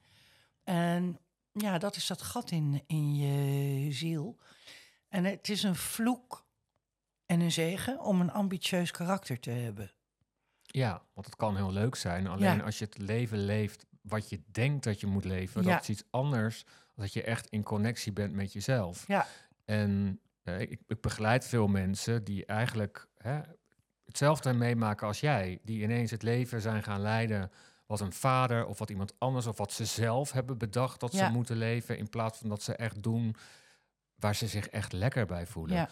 En 0.65 1.19
ja, 1.53 1.79
dat 1.79 1.97
is 1.97 2.07
dat 2.07 2.23
gat 2.23 2.51
in, 2.51 2.83
in 2.87 3.15
je 3.17 3.93
ziel. 3.93 4.39
En 5.09 5.25
het 5.25 5.49
is 5.49 5.63
een 5.63 5.77
vloek 5.77 6.47
en 7.27 7.41
een 7.41 7.53
zegen 7.53 8.01
om 8.01 8.21
een 8.21 8.31
ambitieus 8.33 8.91
karakter 8.91 9.41
te 9.41 9.51
hebben. 9.51 9.93
Ja, 10.63 11.03
want 11.15 11.27
het 11.27 11.37
kan 11.37 11.57
heel 11.57 11.73
leuk 11.73 11.95
zijn. 11.95 12.27
Alleen 12.27 12.57
Ja. 12.57 12.63
als 12.65 12.79
je 12.79 12.85
het 12.85 12.99
leven 12.99 13.45
leeft 13.45 13.87
wat 14.01 14.29
je 14.29 14.43
denkt 14.51 14.85
dat 14.85 15.01
je 15.01 15.07
moet 15.07 15.25
leven, 15.25 15.63
Ja. 15.63 15.73
dat 15.73 15.83
is 15.83 15.89
iets 15.89 16.05
anders 16.11 16.65
dan 16.65 17.05
dat 17.05 17.13
je 17.13 17.23
echt 17.23 17.47
in 17.47 17.63
connectie 17.63 18.13
bent 18.13 18.35
met 18.35 18.53
jezelf. 18.53 19.07
Ja. 19.07 19.27
En 19.65 20.21
eh, 20.43 20.61
ik, 20.61 20.81
ik 20.87 21.01
begeleid 21.01 21.47
veel 21.47 21.67
mensen 21.67 22.25
die 22.25 22.47
eigenlijk 22.47 23.09
hè, 23.17 23.41
hetzelfde 24.11 24.53
meemaken 24.53 25.07
als 25.07 25.21
jij. 25.21 25.59
Die 25.63 25.83
ineens 25.83 26.11
het 26.11 26.23
leven 26.23 26.61
zijn 26.61 26.83
gaan 26.83 27.01
leiden 27.01 27.51
wat 27.87 28.01
een 28.01 28.13
vader 28.13 28.67
of 28.67 28.79
wat 28.79 28.91
iemand 28.91 29.15
anders 29.19 29.47
of 29.47 29.59
wat 29.59 29.73
ze 29.73 29.85
zelf 29.85 30.33
hebben 30.33 30.59
bedacht 30.59 31.01
dat 31.01 31.13
Ja. 31.13 31.27
ze 31.27 31.33
moeten 31.33 31.57
leven. 31.57 31.99
In 31.99 32.09
plaats 32.09 32.39
van 32.39 32.49
dat 32.49 32.63
ze 32.63 32.77
echt 32.77 33.03
doen 33.03 33.35
waar 34.17 34.35
ze 34.35 34.47
zich 34.47 34.69
echt 34.69 34.93
lekker 34.93 35.27
bij 35.27 35.47
voelen. 35.47 35.77
Ja. 35.77 35.89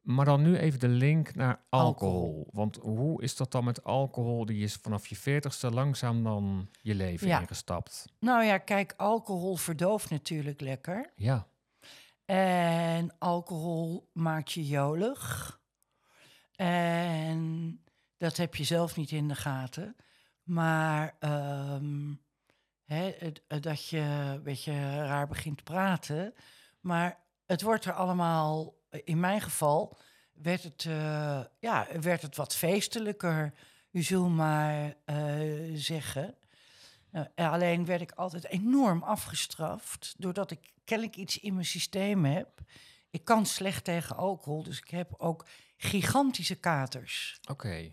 Maar 0.00 0.24
dan 0.24 0.42
nu 0.42 0.56
even 0.56 0.78
de 0.80 0.88
link 0.88 1.34
naar 1.34 1.60
alcohol. 1.68 2.20
Alcohol. 2.22 2.48
Want 2.52 2.76
hoe 2.76 3.22
is 3.22 3.36
dat 3.36 3.52
dan 3.52 3.64
met 3.64 3.84
alcohol? 3.84 4.44
Die 4.46 4.62
is 4.64 4.74
vanaf 4.74 5.06
je 5.06 5.16
veertigste 5.16 5.70
langzaam 5.70 6.22
dan 6.24 6.68
je 6.82 6.94
leven 6.94 7.26
Ja. 7.26 7.40
ingestapt. 7.40 8.04
Nou 8.20 8.44
ja, 8.44 8.58
kijk, 8.58 8.94
alcohol 8.96 9.56
verdooft 9.56 10.10
natuurlijk 10.10 10.60
lekker. 10.60 11.10
Ja, 11.16 11.46
En 12.24 13.14
alcohol 13.18 14.08
maakt 14.12 14.52
je 14.52 14.66
jolig. 14.66 15.60
En 16.56 17.80
dat 18.16 18.36
heb 18.36 18.54
je 18.54 18.64
zelf 18.64 18.96
niet 18.96 19.10
in 19.10 19.28
de 19.28 19.34
gaten. 19.34 19.96
Maar 20.42 21.16
ehm, 21.18 22.14
hè, 22.84 23.12
het- 23.18 23.42
dat 23.62 23.88
je 23.88 23.98
een 23.98 24.42
beetje 24.42 24.96
raar 24.96 25.26
begint 25.28 25.56
te 25.56 25.62
praten. 25.62 26.34
Maar 26.80 27.18
het 27.46 27.62
wordt 27.62 27.84
er 27.84 27.92
allemaal, 27.92 28.74
in 29.04 29.20
mijn 29.20 29.40
geval, 29.40 29.96
werd 30.32 30.62
het, 30.62 30.84
eh, 30.84 31.40
ja, 31.60 31.86
werd 32.00 32.22
het 32.22 32.36
wat 32.36 32.56
feestelijker. 32.56 33.52
U 33.90 34.02
zult 34.02 34.30
maar 34.34 34.94
eh, 35.04 35.70
zeggen. 35.74 36.34
En 37.10 37.50
alleen 37.50 37.84
werd 37.84 38.00
ik 38.00 38.12
altijd 38.12 38.46
enorm 38.46 39.02
afgestraft, 39.02 40.14
doordat 40.18 40.50
ik 40.50 40.72
kennelijk 40.84 41.16
iets 41.16 41.38
in 41.38 41.54
mijn 41.54 41.66
systeem 41.66 42.24
heb. 42.24 42.60
Ik 43.14 43.24
kan 43.24 43.46
slecht 43.46 43.84
tegen 43.84 44.16
alcohol, 44.16 44.62
dus 44.62 44.78
ik 44.78 44.90
heb 44.90 45.14
ook 45.16 45.46
gigantische 45.76 46.54
katers. 46.54 47.40
oké. 47.50 47.92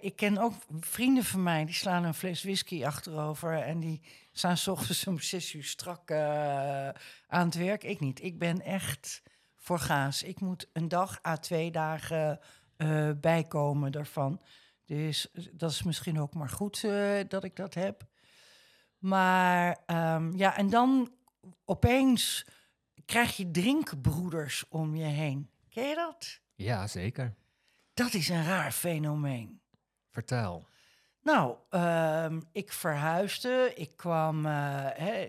Ik 0.00 0.16
ken 0.16 0.38
ook 0.38 0.54
vrienden 0.80 1.24
van 1.24 1.42
mij, 1.42 1.64
die 1.64 1.74
slaan 1.74 2.04
een 2.04 2.14
fles 2.14 2.42
whisky 2.42 2.84
achterover... 2.84 3.62
en 3.62 3.80
die 3.80 4.00
staan 4.32 4.56
s 4.56 4.68
ochtends 4.68 5.06
om 5.06 5.20
zes 5.20 5.52
uur 5.52 5.64
strak 5.64 6.10
eh, 6.10 6.88
aan 7.26 7.46
het 7.46 7.54
werk. 7.54 7.84
Ik 7.84 8.00
niet. 8.00 8.22
Ik 8.22 8.38
ben 8.38 8.60
echt 8.60 9.22
voor 9.56 9.78
gaas. 9.78 10.22
Ik 10.22 10.40
moet 10.40 10.68
een 10.72 10.88
dag 10.88 11.24
à 11.26 11.36
twee 11.36 11.70
dagen 11.70 12.40
eh, 12.76 13.10
bijkomen 13.20 13.92
daarvan. 13.92 14.40
Dus 14.84 15.30
eh, 15.30 15.44
dat 15.52 15.70
is 15.70 15.82
misschien 15.82 16.20
ook 16.20 16.34
maar 16.34 16.50
goed 16.50 16.86
dat 17.28 17.44
ik 17.44 17.56
dat 17.56 17.74
heb. 17.74 18.06
Maar 18.98 19.78
ehm, 19.86 20.36
ja, 20.36 20.56
en 20.56 20.70
dan 20.70 21.12
opeens 21.64 22.44
krijg 23.06 23.36
je 23.36 23.50
drinkbroeders 23.50 24.64
om 24.68 24.96
je 24.96 25.04
heen. 25.04 25.50
Ken 25.68 25.88
je 25.88 25.94
dat? 25.94 26.40
Ja, 26.54 26.86
zeker. 26.86 27.34
Dat 27.94 28.14
is 28.14 28.28
een 28.28 28.44
raar 28.44 28.72
fenomeen. 28.72 29.60
Vertel. 30.10 30.66
Nou, 31.22 31.56
ehm, 31.70 32.40
ik 32.52 32.72
verhuisde. 32.72 33.72
Ik 33.74 33.96
kwam, 33.96 34.46
eh, 34.46 34.52
hè, 34.94 35.28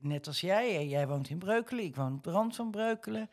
net 0.00 0.26
als 0.26 0.40
jij. 0.40 0.76
eh, 0.76 0.90
Jij 0.90 1.08
woont 1.08 1.28
in 1.28 1.38
Breukelen, 1.38 1.84
ik 1.84 1.96
woon 1.96 2.14
op 2.14 2.24
de 2.24 2.30
rand 2.30 2.56
van 2.56 2.70
Breukelen. 2.70 3.30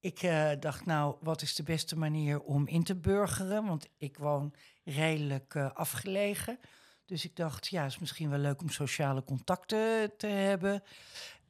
Ik 0.00 0.22
eh, 0.22 0.50
dacht, 0.60 0.86
nou, 0.86 1.16
wat 1.20 1.42
is 1.42 1.54
de 1.54 1.62
beste 1.62 1.96
manier 1.96 2.40
om 2.40 2.66
in 2.66 2.82
te 2.84 2.94
burgeren? 2.96 3.66
Want 3.66 3.88
ik 3.98 4.18
woon 4.18 4.54
redelijk 4.84 5.56
afgelegen. 5.56 6.58
Dus 7.06 7.24
ik 7.24 7.36
dacht, 7.36 7.66
ja, 7.66 7.82
het 7.82 7.92
is 7.92 7.98
misschien 7.98 8.30
wel 8.30 8.38
leuk 8.38 8.60
om 8.60 8.68
sociale 8.68 9.24
contacten 9.24 10.16
te 10.16 10.26
hebben. 10.26 10.82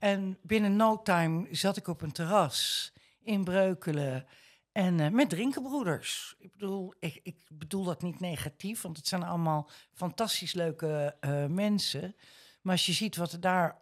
En 0.04 0.38
binnen 0.42 0.76
no 0.76 1.02
time 1.02 1.46
zat 1.50 1.76
ik 1.76 1.88
op 1.88 2.02
een 2.02 2.12
terras 2.12 2.92
in 3.22 3.44
Breukelen. 3.44 4.26
En 4.72 5.00
eh, 5.00 5.10
met 5.10 5.30
drinkenbroeders. 5.30 6.34
Ik 6.38 6.52
bedoel, 6.52 6.94
ik, 6.98 7.20
ik 7.22 7.36
bedoel 7.48 7.84
dat 7.84 8.02
niet 8.02 8.20
negatief, 8.20 8.82
want 8.82 8.96
het 8.96 9.08
zijn 9.08 9.22
allemaal 9.22 9.70
fantastisch 9.92 10.52
leuke 10.52 11.16
eh, 11.20 11.46
mensen. 11.46 12.16
Maar 12.62 12.72
als 12.72 12.86
je 12.86 12.92
ziet 12.92 13.16
wat 13.16 13.32
er 13.32 13.40
daar 13.40 13.78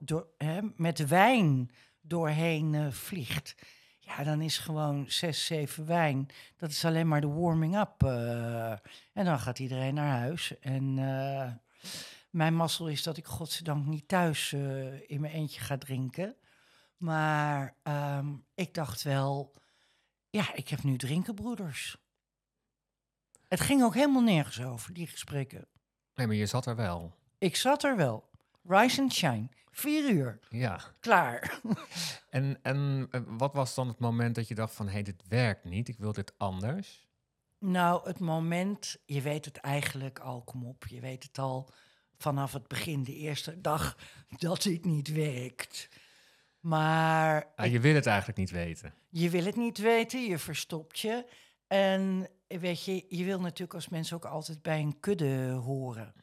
door, 0.00 0.26
hè, 0.38 0.60
met 0.76 1.08
wijn 1.08 1.70
doorheen 2.00 2.74
eh, 2.74 2.90
vliegt. 2.90 3.54
Ja, 4.00 4.24
dan 4.24 4.40
is 4.40 4.58
gewoon 4.58 5.04
zes, 5.08 5.46
zeven 5.46 5.86
wijn. 5.86 6.26
Dat 6.56 6.70
is 6.70 6.84
alleen 6.84 7.08
maar 7.08 7.20
de 7.20 7.28
warming-up. 7.28 8.02
eh. 8.02 8.70
en 9.12 9.24
dan 9.24 9.38
gaat 9.38 9.58
iedereen 9.58 9.94
naar 9.94 10.18
huis. 10.18 10.58
En 10.60 10.98
mijn 12.30 12.54
mazzel 12.54 12.88
is 12.88 13.02
dat 13.02 13.16
ik 13.16 13.26
godzijdank 13.26 13.86
niet 13.86 14.08
thuis 14.08 14.52
eh, 14.52 15.10
in 15.10 15.20
mijn 15.20 15.32
eentje 15.32 15.60
ga 15.60 15.78
drinken. 15.78 16.36
Maar 16.96 17.76
ehm, 17.82 18.34
ik 18.54 18.74
dacht 18.74 19.02
wel, 19.02 19.54
ja, 20.30 20.54
ik 20.54 20.68
heb 20.68 20.82
nu 20.82 20.96
drinkenbroeders. 20.96 21.96
Het 23.48 23.60
ging 23.60 23.82
ook 23.82 23.94
helemaal 23.94 24.22
nergens 24.22 24.62
over, 24.62 24.92
die 24.92 25.06
gesprekken. 25.06 25.66
Nee, 26.14 26.26
maar 26.26 26.36
je 26.36 26.46
zat 26.46 26.66
er 26.66 26.76
wel. 26.76 27.14
Ik 27.38 27.56
zat 27.56 27.84
er 27.84 27.96
wel. 27.96 28.30
Rise 28.62 29.00
and 29.00 29.12
shine. 29.12 29.48
Vier 29.70 30.10
uur. 30.10 30.38
Ja. 30.48 30.80
Klaar. 31.00 31.50
En, 32.30 32.58
en 32.62 33.08
eh, 33.10 33.20
wat 33.26 33.52
was 33.52 33.74
dan 33.74 33.88
het 33.88 33.98
moment 33.98 34.34
dat 34.34 34.48
je 34.48 34.54
dacht 34.54 34.74
van... 34.74 34.86
hé, 34.86 34.92
hey, 34.92 35.02
dit 35.02 35.22
werkt 35.28 35.64
niet, 35.64 35.88
ik 35.88 35.98
wil 35.98 36.12
dit 36.12 36.32
anders? 36.36 37.06
Nou, 37.58 38.06
het 38.06 38.18
moment, 38.18 38.96
je 39.04 39.20
weet 39.20 39.44
het 39.44 39.56
eigenlijk 39.56 40.18
al, 40.18 40.42
kom 40.42 40.66
op, 40.66 40.86
je 40.86 41.00
weet 41.00 41.22
het 41.22 41.38
al 41.38 41.70
vanaf 42.18 42.52
het 42.52 42.68
begin, 42.68 43.02
de 43.02 43.14
eerste 43.16 43.60
dag, 43.60 43.96
dat 44.38 44.62
dit 44.62 44.84
niet 44.84 45.08
werkt. 45.12 45.88
Maar 46.60 47.52
Ah, 47.56 47.70
je 47.72 47.80
wil 47.80 47.94
het 47.94 48.06
eigenlijk 48.06 48.38
niet 48.38 48.50
weten. 48.50 48.94
je 49.10 49.30
wil 49.30 49.44
het 49.44 49.56
niet 49.56 49.78
weten, 49.78 50.22
je 50.26 50.38
verstopt 50.38 50.98
je. 50.98 51.26
En 51.66 52.28
weet 52.46 52.84
je, 52.84 53.04
je 53.08 53.24
wil 53.24 53.40
natuurlijk 53.40 53.74
als 53.74 53.88
mensen 53.88 54.16
ook 54.16 54.24
altijd 54.24 54.62
bij 54.62 54.80
een 54.80 55.00
kudde 55.00 55.50
horen. 55.50 56.14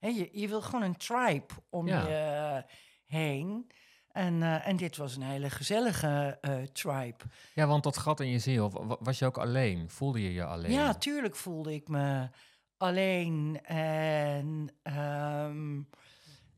Je, 0.00 0.28
je 0.32 0.48
wil 0.48 0.62
gewoon 0.62 0.82
een 0.82 0.96
tribe 0.96 1.46
om 1.70 1.86
Ja. 1.88 2.08
je 2.08 2.64
heen. 3.04 3.70
En, 4.12 4.42
eh, 4.42 4.68
en 4.68 4.76
dit 4.76 4.96
was 4.96 5.16
een 5.16 5.22
hele 5.22 5.50
gezellige 5.50 6.38
eh, 6.40 6.62
tribe. 6.62 7.24
Ja, 7.54 7.66
want 7.66 7.82
dat 7.82 7.96
gat 7.96 8.20
in 8.20 8.28
je 8.28 8.38
ziel, 8.38 8.70
wa- 8.86 8.96
was 9.00 9.18
je 9.18 9.26
ook 9.26 9.38
alleen? 9.38 9.90
Voelde 9.90 10.22
je 10.22 10.32
je 10.32 10.44
alleen? 10.44 10.70
Ja, 10.72 10.94
tuurlijk 10.94 11.36
voelde 11.36 11.74
ik 11.74 11.88
me 11.88 12.28
alleen 12.76 13.60
en, 13.64 14.68
ehm, 14.82 15.82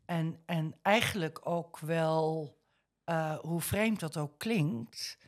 en, 0.04 0.42
en 0.46 0.75
eigenlijk 0.82 1.46
ook 1.46 1.78
wel, 1.78 2.56
eh, 3.04 3.38
hoe 3.38 3.60
vreemd 3.60 4.00
dat 4.00 4.16
ook 4.16 4.38
klinkt, 4.38 5.18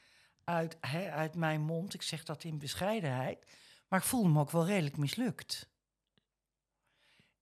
uit, 0.45 0.77
uit 1.11 1.35
mijn 1.35 1.61
mond. 1.61 1.95
Ik 1.95 2.03
zeg 2.03 2.25
dat 2.25 2.45
in 2.45 2.59
bescheidenheid, 2.59 3.47
maar 3.89 3.99
ik 3.99 4.05
voelde 4.05 4.29
me 4.29 4.41
ook 4.41 4.51
wel 4.51 4.67
redelijk 4.67 4.97
mislukt. 4.97 5.69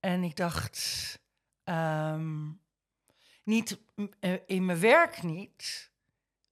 En 0.00 0.23
ik 0.23 0.37
dacht, 0.37 1.19
ehm, 1.64 2.50
niet 3.43 3.78
eh, 4.21 4.35
in 4.47 4.64
mijn 4.64 4.81
werk 4.81 5.23
niet, 5.23 5.90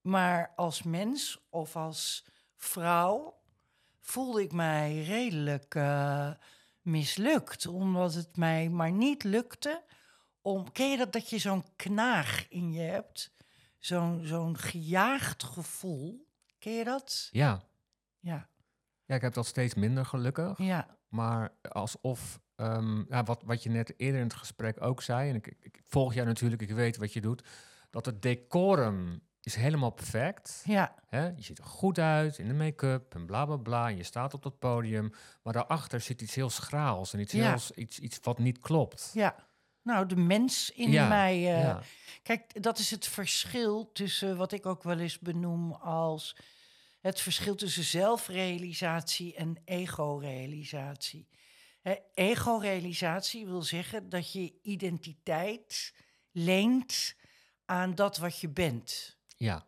maar 0.00 0.52
als 0.56 0.82
mens 0.82 1.46
of 1.50 1.76
als 1.76 2.24
vrouw 2.56 3.34
voelde 4.00 4.42
ik 4.42 4.52
mij 4.52 5.02
redelijk 5.02 5.74
eh, 5.74 6.30
mislukt. 6.86 7.66
Omdat 7.66 8.14
het 8.14 8.36
mij 8.36 8.68
maar 8.68 8.92
niet 8.92 9.24
lukte 9.24 9.84
om... 10.40 10.72
Ken 10.72 10.90
je 10.90 10.96
dat, 10.96 11.12
dat 11.12 11.30
je 11.30 11.38
zo'n 11.38 11.64
knaag 11.76 12.48
in 12.48 12.72
je 12.72 12.80
hebt? 12.80 13.34
Zo'n 13.78 14.20
zo'n 14.24 14.58
gejaagd 14.58 15.42
gevoel. 15.42 16.26
Ken 16.58 16.72
je 16.72 16.84
dat? 16.84 17.28
Ja. 17.32 17.62
Ja, 18.20 18.48
ja, 19.04 19.14
ik 19.14 19.20
heb 19.20 19.34
dat 19.34 19.46
steeds 19.46 19.74
minder 19.74 20.06
gelukkig. 20.06 20.58
ja, 20.58 20.98
Maar 21.08 21.52
alsof, 21.62 22.40
ehm, 22.54 23.04
ja, 23.08 23.22
wat, 23.22 23.42
wat 23.42 23.62
je 23.62 23.70
net 23.70 23.94
eerder 23.96 24.20
in 24.20 24.26
het 24.26 24.36
gesprek 24.36 24.82
ook 24.82 25.02
zei... 25.02 25.30
en 25.30 25.34
ik, 25.34 25.46
ik, 25.46 25.58
ik 25.60 25.80
volg 25.84 26.14
jou 26.14 26.26
natuurlijk, 26.26 26.62
ik 26.62 26.70
weet 26.70 26.96
wat 26.96 27.12
je 27.12 27.20
doet... 27.20 27.44
dat 27.90 28.06
het 28.06 28.22
decorum 28.22 29.22
is 29.46 29.54
helemaal 29.54 29.90
perfect. 29.90 30.62
ja? 30.64 30.94
Je 31.10 31.32
ziet 31.42 31.58
er 31.58 31.64
goed 31.64 31.98
uit 31.98 32.38
in 32.38 32.48
de 32.48 32.54
make-up 32.54 33.14
en 33.14 33.26
bla 33.26 33.44
bla 33.44 33.56
bla. 33.56 33.88
En 33.88 33.96
je 33.96 34.02
staat 34.02 34.34
op 34.34 34.42
dat 34.42 34.58
podium. 34.58 35.12
Maar 35.42 35.52
daarachter 35.52 36.00
zit 36.00 36.22
iets 36.22 36.34
heel 36.34 36.50
schraals 36.50 37.12
en 37.12 37.20
iets, 37.20 37.32
Ja. 37.32 37.48
heel, 37.48 37.60
iets, 37.74 37.98
iets 37.98 38.18
wat 38.22 38.38
niet 38.38 38.60
klopt. 38.60 39.10
ja. 39.14 39.44
Nou, 39.82 40.06
de 40.06 40.16
mens 40.16 40.70
in 40.70 40.90
Ja, 40.90 41.08
mij... 41.08 41.32
eh, 41.34 41.60
ja. 41.62 41.82
Kijk, 42.22 42.62
dat 42.62 42.78
is 42.78 42.90
het 42.90 43.06
verschil 43.06 43.92
tussen 43.92 44.36
wat 44.36 44.52
ik 44.52 44.66
ook 44.66 44.82
wel 44.82 44.98
eens 44.98 45.18
benoem 45.18 45.72
als 45.72 46.36
het 47.00 47.20
verschil 47.20 47.54
tussen 47.54 47.84
zelfrealisatie 47.84 49.34
en 49.34 49.56
ego-realisatie. 49.64 51.28
Ego-realisatie 52.14 53.46
wil 53.46 53.62
zeggen 53.62 54.08
dat 54.08 54.32
je 54.32 54.52
identiteit 54.62 55.94
leent 56.32 57.14
aan 57.64 57.94
dat 57.94 58.16
wat 58.16 58.40
je 58.40 58.48
bent. 58.48 59.15
Ja, 59.36 59.66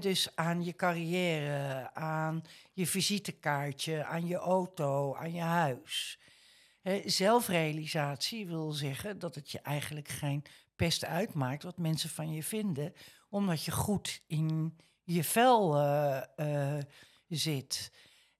dus 0.00 0.36
aan 0.36 0.64
je 0.64 0.74
carrière, 0.74 1.94
aan 1.94 2.42
je 2.72 2.86
visitekaartje, 2.86 4.04
aan 4.04 4.26
je 4.26 4.36
auto, 4.36 5.14
aan 5.14 5.32
je 5.32 5.40
huis. 5.40 6.18
Zelfrealisatie 7.04 8.46
wil 8.46 8.72
zeggen 8.72 9.18
dat 9.18 9.34
het 9.34 9.50
je 9.50 9.60
eigenlijk 9.60 10.08
geen 10.08 10.44
pest 10.76 11.04
uitmaakt 11.04 11.62
wat 11.62 11.78
mensen 11.78 12.10
van 12.10 12.32
je 12.32 12.42
vinden, 12.42 12.92
omdat 13.28 13.64
je 13.64 13.70
goed 13.70 14.22
in 14.26 14.76
je 15.02 15.24
vel 15.24 15.76
eh, 15.76 16.76
eh, 16.76 16.84
zit. 17.28 17.92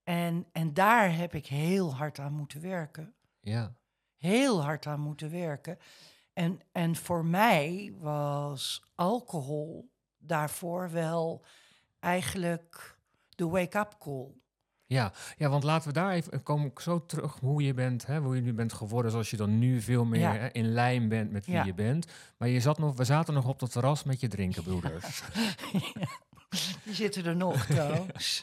En, 0.04 0.46
en 0.52 0.74
daar 0.74 1.16
heb 1.16 1.34
ik 1.34 1.46
heel 1.46 1.94
hard 1.94 2.18
aan 2.18 2.32
moeten 2.32 2.60
werken 2.60 3.16
ja. 3.50 3.72
heel 4.16 4.62
hard 4.62 4.86
aan 4.86 5.00
moeten 5.00 5.30
werken. 5.30 5.78
En, 6.32 6.60
en 6.72 6.96
voor 6.96 7.24
mij 7.24 7.94
was 7.98 8.82
alcohol 8.94 9.90
daarvoor 10.28 10.90
wel 10.90 11.44
eigenlijk 12.00 12.96
de 13.28 13.48
wake-up 13.48 13.96
call. 13.98 14.26
Ja, 14.88 15.12
ja, 15.36 15.48
want 15.48 15.62
laten 15.64 15.88
we 15.88 15.94
daar 15.94 16.12
even 16.12 16.42
komen 16.42 16.66
ik 16.66 16.80
zo 16.80 17.06
terug 17.06 17.38
hoe 17.40 17.62
je 17.62 17.74
bent, 17.74 18.06
hè, 18.06 18.18
hoe 18.20 18.34
je 18.36 18.42
nu 18.42 18.52
bent 18.54 18.72
geworden, 18.72 19.10
zoals 19.10 19.30
je 19.30 19.36
dan 19.36 19.58
nu 19.58 19.80
veel 19.80 20.04
meer 20.04 20.20
Ja. 20.20 20.32
hè, 20.32 20.48
in 20.52 20.72
lijn 20.72 21.08
bent 21.08 21.30
met 21.32 21.46
wie 21.46 21.54
Ja. 21.54 21.64
je 21.64 21.74
bent. 21.74 22.06
Maar 22.36 22.48
je 22.48 22.60
zat 22.60 22.78
nog, 22.78 22.96
we 22.96 23.04
zaten 23.04 23.34
nog 23.34 23.46
op 23.48 23.58
dat 23.58 23.72
terras 23.72 24.04
met 24.04 24.20
je 24.20 24.28
drinkenbroeders, 24.28 25.22
Die 26.84 26.94
zitten 26.94 27.24
er 27.24 27.36
nog 27.36 27.64
trouwens. 27.66 28.42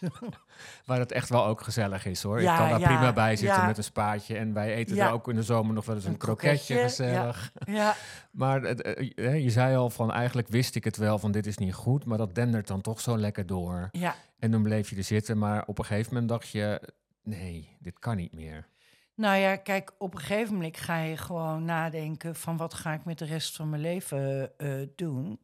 waar 0.86 1.00
het 1.00 1.12
echt 1.12 1.30
wel 1.30 1.46
ook 1.46 1.62
gezellig 1.62 2.06
is 2.06 2.24
hoor. 2.24 2.42
Ja, 2.42 2.52
ik 2.52 2.58
kan 2.58 2.70
daar 2.70 2.80
ja, 2.80 2.88
prima 2.88 3.14
bij 3.14 3.36
zitten 3.36 3.58
ja. 3.58 3.66
met 3.66 3.78
een 3.78 3.84
spaatje 3.84 4.38
en 4.38 4.54
wij 4.54 4.74
eten 4.74 4.96
Ja. 4.96 5.08
er 5.08 5.14
ook 5.14 5.28
in 5.28 5.36
de 5.36 5.44
zomer 5.44 5.74
nog 5.74 5.86
wel 5.86 5.96
eens 5.96 6.06
een, 6.06 6.12
Een 6.12 6.18
kroketje, 6.18 6.78
gezellig. 6.78 7.52
ja, 7.66 7.96
Maar 8.32 8.64
eh, 8.64 9.10
hè, 9.16 9.32
je 9.34 9.50
zei 9.50 9.76
al 9.76 9.90
van 9.90 10.12
eigenlijk 10.12 10.48
wist 10.48 10.76
ik 10.76 10.84
het 10.84 10.98
wel 10.98 11.20
van 11.20 11.32
dit 11.32 11.46
is 11.46 11.58
niet 11.58 11.74
goed, 11.74 12.06
maar 12.06 12.18
dat 12.18 12.36
dendert 12.36 12.68
dan 12.68 12.82
toch 12.82 13.02
zo 13.02 13.18
lekker 13.18 13.46
door. 13.46 13.90
ja. 13.92 14.16
En 14.40 14.52
dan 14.52 14.64
bleef 14.64 14.90
je 14.90 14.96
er 14.96 15.04
zitten, 15.04 15.38
maar 15.38 15.64
op 15.66 15.80
een 15.80 15.86
gegeven 15.86 16.14
moment 16.14 16.32
dacht 16.32 16.50
je, 16.50 16.82
nee, 17.24 17.78
dit 17.80 18.00
kan 18.00 18.16
niet 18.16 18.34
meer. 18.34 18.68
Nou 19.16 19.38
ja, 19.38 19.56
kijk, 19.56 19.92
op 19.98 20.14
een 20.14 20.20
gegeven 20.20 20.54
moment 20.54 20.78
ga 20.78 21.00
je 21.00 21.18
gewoon 21.18 21.66
nadenken 21.66 22.36
van 22.36 22.58
wat 22.58 22.74
ga 22.74 22.94
ik 22.94 23.06
met 23.06 23.18
de 23.20 23.26
rest 23.26 23.56
van 23.56 23.70
mijn 23.70 23.82
leven 23.82 24.52
eh, 24.58 24.70
doen. 24.96 25.40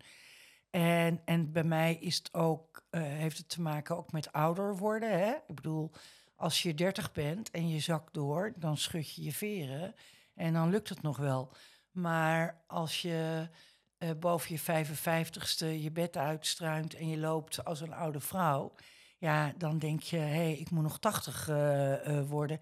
En, 0.70 1.22
en 1.26 1.52
bij 1.52 1.64
mij 1.64 1.96
is 1.96 2.18
het 2.18 2.34
ook, 2.34 2.84
eh, 2.90 3.02
heeft 3.02 3.38
het 3.38 3.50
te 3.50 3.62
maken 3.62 3.98
ook 3.98 4.12
met 4.12 4.32
ouder 4.32 4.78
worden. 4.78 5.20
Hè? 5.20 5.34
Ik 5.48 5.56
bedoel, 5.56 5.92
als 6.36 6.64
je 6.64 6.74
30 6.74 7.12
bent 7.12 7.52
en 7.52 7.70
je 7.70 7.80
zakt 7.80 8.14
door, 8.14 8.54
dan 8.56 8.78
schud 8.78 9.14
je 9.14 9.24
je 9.24 9.34
veren 9.34 9.96
en 10.36 10.54
dan 10.54 10.70
lukt 10.70 10.90
het 10.90 11.02
nog 11.02 11.18
wel. 11.18 11.52
Maar 11.92 12.64
als 12.68 13.02
je 13.02 13.50
eh, 13.98 14.10
boven 14.20 14.54
je 14.54 14.86
55ste 14.86 15.82
je 15.82 15.92
bed 15.92 16.18
uitstruint 16.18 16.94
en 16.94 17.10
je 17.10 17.18
loopt 17.18 17.66
als 17.66 17.82
een 17.82 17.94
oude 17.94 18.20
vrouw, 18.20 18.74
ja, 19.18 19.54
dan 19.58 19.80
denk 19.80 20.02
je, 20.02 20.18
hé, 20.18 20.26
hey, 20.26 20.54
ik 20.54 20.70
moet 20.70 20.84
nog 20.84 21.00
80 21.00 21.50
eh, 21.50 22.22
worden. 22.28 22.60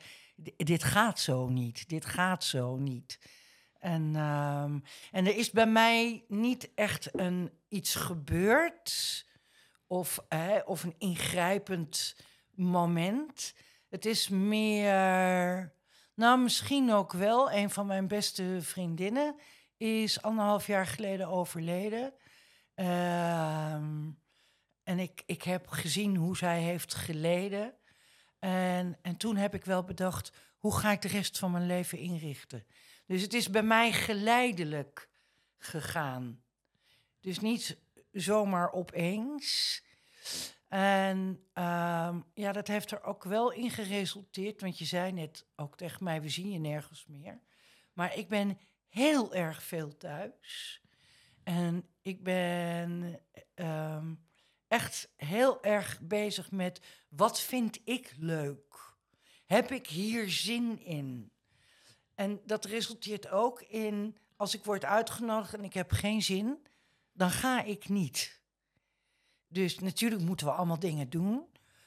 Dit 0.57 0.83
gaat 0.83 1.19
zo 1.19 1.49
niet. 1.49 1.89
Dit 1.89 2.05
gaat 2.05 2.43
zo 2.43 2.75
niet. 2.75 3.19
En, 3.87 4.15
ehm, 4.15 4.79
en 5.11 5.25
er 5.25 5.35
is 5.37 5.51
bij 5.51 5.67
mij 5.67 6.23
niet 6.27 6.73
echt 6.75 7.19
een, 7.19 7.51
iets 7.67 7.95
gebeurd 7.95 9.25
of, 9.87 10.25
hè, 10.29 10.59
of 10.59 10.83
een 10.83 10.95
ingrijpend 10.97 12.15
moment. 12.55 13.53
Het 13.89 14.05
is 14.05 14.29
meer, 14.29 14.93
nou 16.15 16.39
misschien 16.39 16.91
ook 16.93 17.13
wel, 17.13 17.51
een 17.51 17.69
van 17.69 17.85
mijn 17.85 18.07
beste 18.07 18.57
vriendinnen 18.61 19.35
is 19.77 20.21
anderhalf 20.21 20.67
jaar 20.67 20.87
geleden 20.87 21.27
overleden. 21.27 22.13
Ehm, 22.75 24.09
en 24.83 24.99
ik, 24.99 25.23
ik 25.25 25.43
heb 25.43 25.67
gezien 25.67 26.15
hoe 26.15 26.37
zij 26.37 26.61
heeft 26.61 26.93
geleden. 26.93 27.73
En, 28.39 28.97
en 29.01 29.17
toen 29.17 29.35
heb 29.35 29.53
ik 29.53 29.65
wel 29.65 29.83
bedacht, 29.83 30.31
hoe 30.57 30.77
ga 30.77 30.91
ik 30.91 31.01
de 31.01 31.07
rest 31.07 31.37
van 31.37 31.51
mijn 31.51 31.65
leven 31.65 31.97
inrichten? 31.97 32.65
Dus 33.07 33.21
het 33.21 33.33
is 33.33 33.49
bij 33.49 33.63
mij 33.63 33.91
geleidelijk 33.91 35.09
gegaan. 35.57 36.43
Dus 37.19 37.39
niet 37.39 37.77
zomaar 38.11 38.71
opeens. 38.71 39.81
En 40.67 41.43
ehm, 41.53 42.19
ja, 42.33 42.51
dat 42.51 42.67
heeft 42.67 42.91
er 42.91 43.03
ook 43.03 43.23
wel 43.23 43.51
in 43.51 43.69
geresulteerd. 43.69 44.61
Want 44.61 44.77
je 44.77 44.85
zei 44.85 45.11
net 45.11 45.45
ook 45.55 45.77
tegen 45.77 46.03
mij, 46.03 46.21
we 46.21 46.29
zien 46.29 46.51
je 46.51 46.59
nergens 46.59 47.05
meer. 47.05 47.41
Maar 47.93 48.17
ik 48.17 48.27
ben 48.27 48.59
heel 48.87 49.33
erg 49.33 49.63
veel 49.63 49.97
thuis. 49.97 50.81
En 51.43 51.89
ik 52.01 52.23
ben 52.23 53.19
ehm, 53.53 54.13
echt 54.67 55.09
heel 55.15 55.63
erg 55.63 55.99
bezig 56.01 56.51
met 56.51 56.81
wat 57.09 57.41
vind 57.41 57.79
ik 57.83 58.13
leuk? 58.17 58.95
Heb 59.45 59.71
ik 59.71 59.87
hier 59.87 60.29
zin 60.29 60.79
in? 60.79 61.31
En 62.17 62.41
dat 62.45 62.65
resulteert 62.65 63.29
ook 63.29 63.61
in, 63.61 64.17
als 64.35 64.53
ik 64.53 64.63
word 64.63 64.85
uitgenodigd 64.85 65.53
en 65.53 65.63
ik 65.63 65.73
heb 65.73 65.91
geen 65.91 66.21
zin, 66.21 66.67
dan 67.11 67.29
ga 67.29 67.63
ik 67.63 67.89
niet. 67.89 68.41
Dus 69.47 69.79
natuurlijk 69.79 70.21
moeten 70.21 70.45
we 70.45 70.53
allemaal 70.53 70.79
dingen 70.79 71.09
doen. 71.09 71.45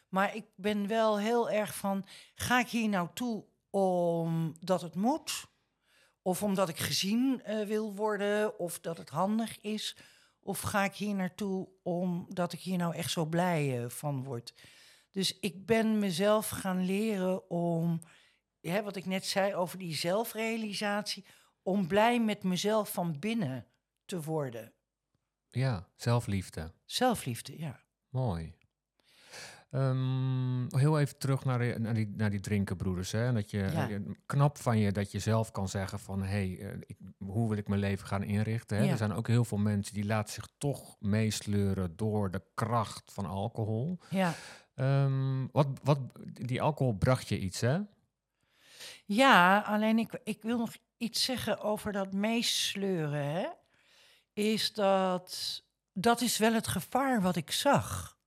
Maar 0.08 0.34
ik 0.36 0.44
ben 0.54 0.86
wel 0.86 1.18
heel 1.18 1.50
erg 1.50 1.74
van, 1.74 2.04
ga 2.34 2.58
ik 2.58 2.68
hier 2.68 2.88
nou 2.88 3.08
toe 3.14 3.44
omdat 3.70 4.82
het 4.82 4.94
moet? 4.94 5.46
Of 6.22 6.42
omdat 6.42 6.68
ik 6.68 6.78
gezien 6.78 7.42
uh, 7.46 7.66
wil 7.66 7.94
worden? 7.94 8.58
Of 8.58 8.80
dat 8.80 8.98
het 8.98 9.08
handig 9.08 9.60
is? 9.60 9.96
Of 10.40 10.60
ga 10.60 10.84
ik 10.84 10.94
hier 10.94 11.14
naartoe 11.14 11.68
omdat 11.82 12.52
ik 12.52 12.60
hier 12.60 12.78
nou 12.78 12.94
echt 12.94 13.10
zo 13.10 13.26
blij 13.26 13.82
uh, 13.82 13.88
van 13.88 14.24
word? 14.24 14.54
Dus 15.10 15.38
ik 15.38 15.66
ben 15.66 15.98
mezelf 15.98 16.48
gaan 16.48 16.84
leren 16.84 17.50
om, 17.50 18.00
hè, 18.60 18.82
wat 18.82 18.96
ik 18.96 19.06
net 19.06 19.24
zei 19.26 19.54
over 19.54 19.78
die 19.78 19.94
zelfrealisatie, 19.94 21.24
om 21.62 21.86
blij 21.86 22.20
met 22.20 22.42
mezelf 22.42 22.92
van 22.92 23.18
binnen 23.18 23.66
te 24.04 24.20
worden. 24.22 24.72
Ja, 25.50 25.88
zelfliefde. 25.96 26.72
Zelfliefde, 26.84 27.58
ja. 27.58 27.80
Mooi. 28.08 28.54
Um, 29.72 30.66
heel 30.76 30.98
even 31.00 31.18
terug 31.18 31.44
naar, 31.44 31.58
die, 31.58 31.78
naar, 31.78 31.94
die, 31.94 32.12
naar 32.16 32.30
die 32.30 32.40
drinkenbroeders. 32.40 33.12
Hè? 33.12 33.32
Dat 33.32 33.50
je, 33.50 33.58
Ja. 33.58 33.86
je- 33.88 34.16
knap 34.26 34.58
van 34.58 34.78
je 34.78 34.92
dat 34.92 35.12
je 35.12 35.18
zelf 35.18 35.50
kan 35.50 35.68
zeggen 35.68 35.98
van... 35.98 36.22
hé, 36.22 36.28
hey, 36.54 36.70
eh, 36.70 36.76
ik- 36.86 36.98
hoe 37.18 37.48
wil 37.48 37.58
ik 37.58 37.68
mijn 37.68 37.80
leven 37.80 38.06
gaan 38.06 38.22
inrichten? 38.22 38.76
Hè? 38.76 38.84
Ja. 38.84 38.90
Er 38.90 38.96
zijn 38.96 39.12
ook 39.12 39.26
heel 39.26 39.44
veel 39.44 39.58
mensen 39.58 39.94
die 39.94 40.04
laten 40.04 40.32
zich 40.34 40.48
toch 40.58 40.96
meesleuren... 41.00 41.96
door 41.96 42.30
de 42.30 42.42
kracht 42.54 43.12
van 43.12 43.26
alcohol. 43.26 43.98
Ja, 44.10 44.34
Ehm, 44.74 45.46
wat, 45.52 45.66
wat, 45.82 45.98
die 46.32 46.62
alcohol 46.62 46.92
bracht 46.94 47.28
je 47.28 47.38
iets, 47.38 47.60
hè? 47.60 47.78
Ja 49.14 49.60
alleen 49.60 49.98
ik, 49.98 50.20
ik 50.24 50.42
wil 50.42 50.58
nog 50.58 50.72
iets 50.96 51.24
zeggen 51.24 51.60
over 51.60 51.92
dat 51.92 52.12
meesleuren. 52.12 53.24
Hè? 53.24 53.48
Is 54.32 54.72
dat, 54.72 55.62
dat 55.92 56.20
is 56.20 56.38
wel 56.38 56.52
het 56.52 56.66
gevaar 56.66 57.22
wat 57.22 57.36
ik 57.36 57.50
zag. 57.50 58.18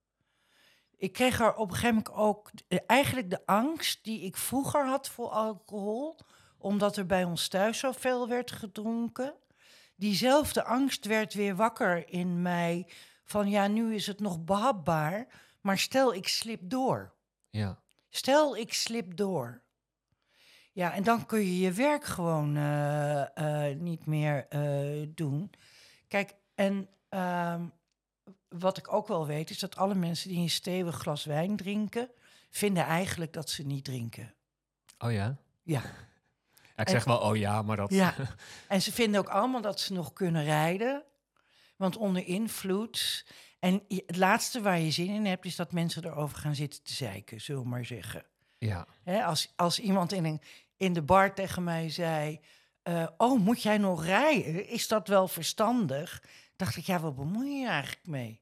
Ik 0.97 1.13
kreeg 1.13 1.39
er 1.39 1.55
op 1.55 1.69
een 1.69 1.75
gegeven 1.75 1.95
moment 1.95 2.13
ook 2.13 2.51
eh, 2.67 2.79
eigenlijk 2.87 3.29
de 3.29 3.45
angst 3.45 4.03
die 4.03 4.21
ik 4.21 4.37
vroeger 4.37 4.85
had 4.85 5.09
voor 5.09 5.29
alcohol, 5.29 6.19
omdat 6.57 6.97
er 6.97 7.05
bij 7.05 7.23
ons 7.23 7.47
thuis 7.47 7.79
zoveel 7.79 8.27
werd 8.27 8.51
gedronken. 8.51 9.33
Diezelfde 9.95 10.63
angst 10.63 11.05
werd 11.05 11.33
weer 11.33 11.55
wakker 11.55 12.09
in 12.09 12.41
mij 12.41 12.91
van 13.23 13.49
ja, 13.49 13.67
nu 13.67 13.95
is 13.95 14.07
het 14.07 14.19
nog 14.19 14.43
behapbaar, 14.43 15.27
maar 15.61 15.77
stel 15.77 16.13
ik 16.13 16.27
slip 16.27 16.59
door. 16.63 17.13
Ja, 17.49 17.83
Stel, 18.15 18.57
ik 18.57 18.73
slip 18.73 19.17
door. 19.17 19.62
Ja, 20.73 20.93
en 20.93 21.03
dan 21.03 21.25
kun 21.25 21.39
je 21.39 21.59
je 21.59 21.71
werk 21.71 22.03
gewoon 22.03 22.57
eh, 22.57 23.69
eh, 23.69 23.77
niet 23.77 24.05
meer 24.05 24.45
eh, 24.49 25.07
doen. 25.07 25.51
Kijk, 26.07 26.35
en 26.55 26.89
ehm, 27.09 27.65
wat 28.49 28.77
ik 28.77 28.93
ook 28.93 29.07
wel 29.07 29.25
weet, 29.27 29.49
is 29.49 29.59
dat 29.59 29.75
alle 29.75 29.95
mensen 29.95 30.29
die 30.29 30.39
een 30.39 30.49
stevig 30.49 30.95
glas 30.95 31.25
wijn 31.25 31.55
drinken, 31.55 32.09
vinden 32.49 32.83
eigenlijk 32.85 33.33
dat 33.33 33.49
ze 33.49 33.63
niet 33.63 33.83
drinken. 33.83 34.33
oh 34.97 35.11
ja? 35.11 35.37
Ja. 35.63 35.81
Ja, 36.75 36.83
ik 36.83 36.89
zeg 36.89 37.03
wel 37.03 37.17
oh 37.19 37.35
ja, 37.35 37.61
maar 37.61 37.77
dat... 37.77 37.89
Ja, 37.89 38.15
en 38.67 38.81
ze 38.81 38.91
vinden 38.91 39.19
ook 39.19 39.29
allemaal 39.29 39.61
dat 39.61 39.79
ze 39.79 39.93
nog 39.93 40.13
kunnen 40.13 40.43
rijden. 40.43 41.03
Want 41.75 41.97
onder 41.97 42.25
invloed. 42.27 43.25
En 43.59 43.83
het 43.87 44.17
laatste 44.17 44.61
waar 44.61 44.79
je 44.79 44.91
zin 44.91 45.09
in 45.09 45.25
hebt, 45.25 45.45
is 45.45 45.55
dat 45.55 45.71
mensen 45.71 46.05
erover 46.05 46.37
gaan 46.37 46.55
zitten 46.55 46.83
te 46.83 46.93
zeiken, 46.93 47.41
zullen 47.41 47.61
we 47.61 47.67
maar 47.67 47.85
zeggen. 47.85 48.25
ja. 48.57 48.87
Als, 49.05 49.53
als 49.55 49.79
iemand 49.79 50.11
in, 50.11 50.25
een, 50.25 50.41
in 50.77 50.93
de 50.93 51.01
bar 51.01 51.33
tegen 51.33 51.63
mij 51.63 51.89
zei: 51.89 52.39
eh, 52.81 53.07
Oh, 53.17 53.39
moet 53.39 53.61
jij 53.61 53.77
nog 53.77 54.05
rijden? 54.05 54.67
Is 54.67 54.87
dat 54.87 55.07
wel 55.07 55.27
verstandig? 55.27 56.23
Dacht 56.55 56.75
ik, 56.75 56.85
ja, 56.85 56.99
wat 56.99 57.15
bemoei 57.15 57.59
je 57.59 57.67
eigenlijk 57.67 58.07
mee? 58.07 58.41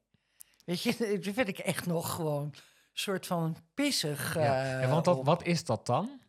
Weet 0.66 0.82
je, 0.82 0.96
dat 1.24 1.34
vind 1.34 1.48
ik 1.48 1.58
echt 1.58 1.86
nog 1.86 2.16
gewoon 2.16 2.44
een 2.44 2.54
soort 2.94 3.28
van 3.28 3.58
pissig. 3.74 4.36
Ja, 4.36 4.64
eh, 4.64 4.84
en 4.84 4.90
want 4.90 5.06
dat, 5.06 5.18
op. 5.18 5.26
wat 5.26 5.46
is 5.46 5.66
dat 5.66 5.86
dan? 5.86 6.20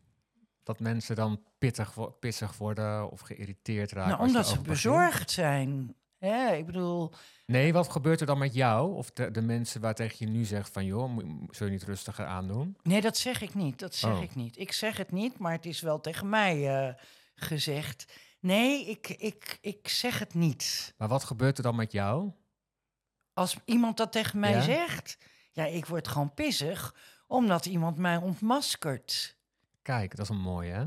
Dat 0.62 0.81
mensen 0.81 1.17
dan 1.17 1.43
pittig, 1.59 2.19
pissig 2.19 2.57
worden 2.57 3.11
of 3.11 3.21
geïriteerd 3.21 3.93
raken? 3.93 4.11
Nou, 4.11 4.27
omdat 4.27 4.49
ze 4.49 4.61
bezorgd 4.61 5.31
zijn. 5.31 5.95
Hè, 6.24 6.54
ik 6.54 6.66
bedoel, 6.66 7.12
Nee, 7.46 7.72
wat 7.72 7.88
gebeurt 7.90 8.20
er 8.20 8.26
dan 8.26 8.38
met 8.38 8.54
jou? 8.54 8.94
Of 8.94 9.11
de, 9.11 9.30
de 9.30 9.40
mensen 9.42 9.80
waar 9.80 9.94
tegen 9.94 10.16
je 10.26 10.32
nu 10.32 10.44
zegt 10.44 10.72
van... 10.72 10.85
joh, 10.85 11.11
moet- 11.11 11.56
zul 11.56 11.66
je 11.66 11.72
niet 11.72 11.82
rustiger 11.82 12.26
aandoen? 12.26 12.76
nee, 12.82 13.00
dat 13.00 13.16
zeg 13.16 13.40
ik 13.40 13.54
niet. 13.54 13.78
Dat 13.78 13.94
zeg 13.94 14.16
Oh. 14.16 14.22
ik 14.22 14.35
niet. 14.35 14.58
Ik 14.58 14.72
zeg 14.72 14.96
het 14.96 15.12
niet, 15.12 15.38
maar 15.38 15.52
het 15.52 15.66
is 15.66 15.80
wel 15.80 16.00
tegen 16.00 16.28
mij 16.28 16.68
eh, 16.88 16.94
gezegd. 17.35 18.12
Nee, 18.40 18.87
ik, 18.87 19.08
ik, 19.08 19.58
ik 19.61 19.88
zeg 19.88 20.18
het 20.18 20.35
niet. 20.35 20.94
Maar 20.98 21.08
wat 21.08 21.24
gebeurt 21.24 21.56
er 21.56 21.62
dan 21.62 21.76
met 21.76 21.92
jou? 21.92 22.30
Als 23.35 23.56
iemand 23.64 23.96
dat 23.96 24.12
tegen 24.12 24.38
mij 24.40 24.50
Ja? 24.52 24.61
zegt, 24.61 25.18
ja, 25.52 25.64
ik 25.64 25.87
word 25.87 26.08
gewoon 26.08 26.35
pissig 26.35 26.94
omdat 27.26 27.66
iemand 27.66 27.96
mij 27.96 28.16
ontmaskert. 28.16 29.37
Kijk, 29.82 30.11
dat 30.16 30.24
is 30.24 30.28
een 30.28 30.40
mooie, 30.40 30.72
hè? 30.72 30.85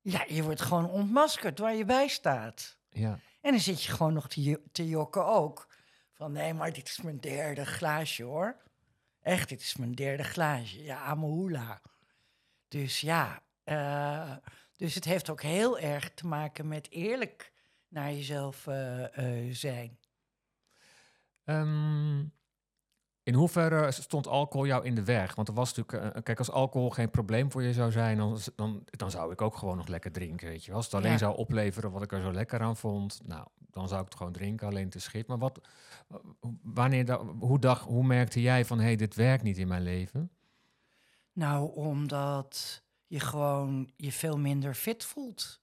Ja, 0.00 0.24
je 0.28 0.42
wordt 0.42 0.60
gewoon 0.60 0.90
ontmaskerd 0.90 1.58
waar 1.58 1.74
je 1.74 1.84
bij 1.84 2.08
staat. 2.08 2.76
Ja, 2.90 3.18
En 3.42 3.50
dan 3.50 3.60
zit 3.60 3.82
je 3.82 3.92
gewoon 3.92 4.12
nog 4.12 4.28
te, 4.28 4.62
te 4.72 4.88
jokken 4.88 5.26
ook. 5.26 5.68
Van 6.12 6.32
nee, 6.32 6.54
maar 6.54 6.72
dit 6.72 6.88
is 6.88 7.00
mijn 7.00 7.20
derde 7.20 7.66
glaasje 7.66 8.22
hoor. 8.22 8.56
Echt, 9.20 9.48
dit 9.48 9.60
is 9.60 9.76
mijn 9.76 9.92
derde 9.92 10.22
glaasje. 10.22 10.82
Ja, 10.82 11.02
Amahula. 11.02 11.80
Dus 12.68 13.00
ja, 13.00 13.42
eh, 13.64 14.36
dus 14.76 14.94
het 14.94 15.04
heeft 15.04 15.30
ook 15.30 15.42
heel 15.42 15.78
erg 15.78 16.14
te 16.14 16.26
maken 16.26 16.68
met 16.68 16.90
eerlijk 16.90 17.52
naar 17.88 18.12
jezelf 18.12 18.66
eh, 18.66 19.46
eh, 19.46 19.54
zijn. 19.54 19.98
Ehm, 21.44 22.24
in 23.22 23.34
hoeverre 23.34 23.90
stond 23.90 24.26
alcohol 24.26 24.66
jou 24.66 24.84
in 24.84 24.94
de 24.94 25.04
weg? 25.04 25.34
Want 25.34 25.48
er 25.48 25.54
was 25.54 25.74
natuurlijk... 25.74 26.14
eh, 26.16 26.22
kijk, 26.22 26.38
als 26.38 26.50
alcohol 26.50 26.90
geen 26.90 27.10
probleem 27.10 27.50
voor 27.52 27.62
je 27.62 27.72
zou 27.72 27.90
zijn... 27.90 28.16
Dan, 28.18 28.38
dan, 28.56 28.84
dan 28.90 29.10
zou 29.10 29.32
ik 29.32 29.42
ook 29.42 29.56
gewoon 29.56 29.76
nog 29.76 29.86
lekker 29.88 30.12
drinken, 30.12 30.48
weet 30.48 30.60
je 30.62 30.66
wel. 30.68 30.76
Als 30.76 30.84
het 30.86 30.94
alleen 30.94 31.10
Ja. 31.10 31.18
zou 31.18 31.36
opleveren 31.36 31.90
wat 31.90 32.02
ik 32.02 32.12
er 32.12 32.20
zo 32.20 32.32
lekker 32.32 32.60
aan 32.60 32.76
vond... 32.76 33.20
nou, 33.24 33.46
dan 33.70 33.88
zou 33.88 34.00
ik 34.00 34.06
het 34.06 34.16
gewoon 34.16 34.32
drinken, 34.32 34.66
alleen 34.68 34.88
te 34.90 35.00
schip. 35.00 35.26
Maar 35.28 35.38
wat, 35.38 35.60
wanneer, 36.62 37.04
da- 37.04 37.24
hoe, 37.24 37.58
dag, 37.58 37.80
hoe 37.84 38.04
merkte 38.04 38.40
jij 38.40 38.64
van... 38.64 38.78
hé, 38.78 38.84
hey, 38.84 38.96
dit 38.96 39.14
werkt 39.14 39.42
niet 39.42 39.58
in 39.58 39.68
mijn 39.68 39.82
leven? 39.82 40.30
Nou, 41.32 41.74
omdat 41.74 42.82
je 43.06 43.20
gewoon 43.20 43.90
je 43.96 44.12
veel 44.12 44.38
minder 44.38 44.74
fit 44.74 45.04
voelt. 45.04 45.60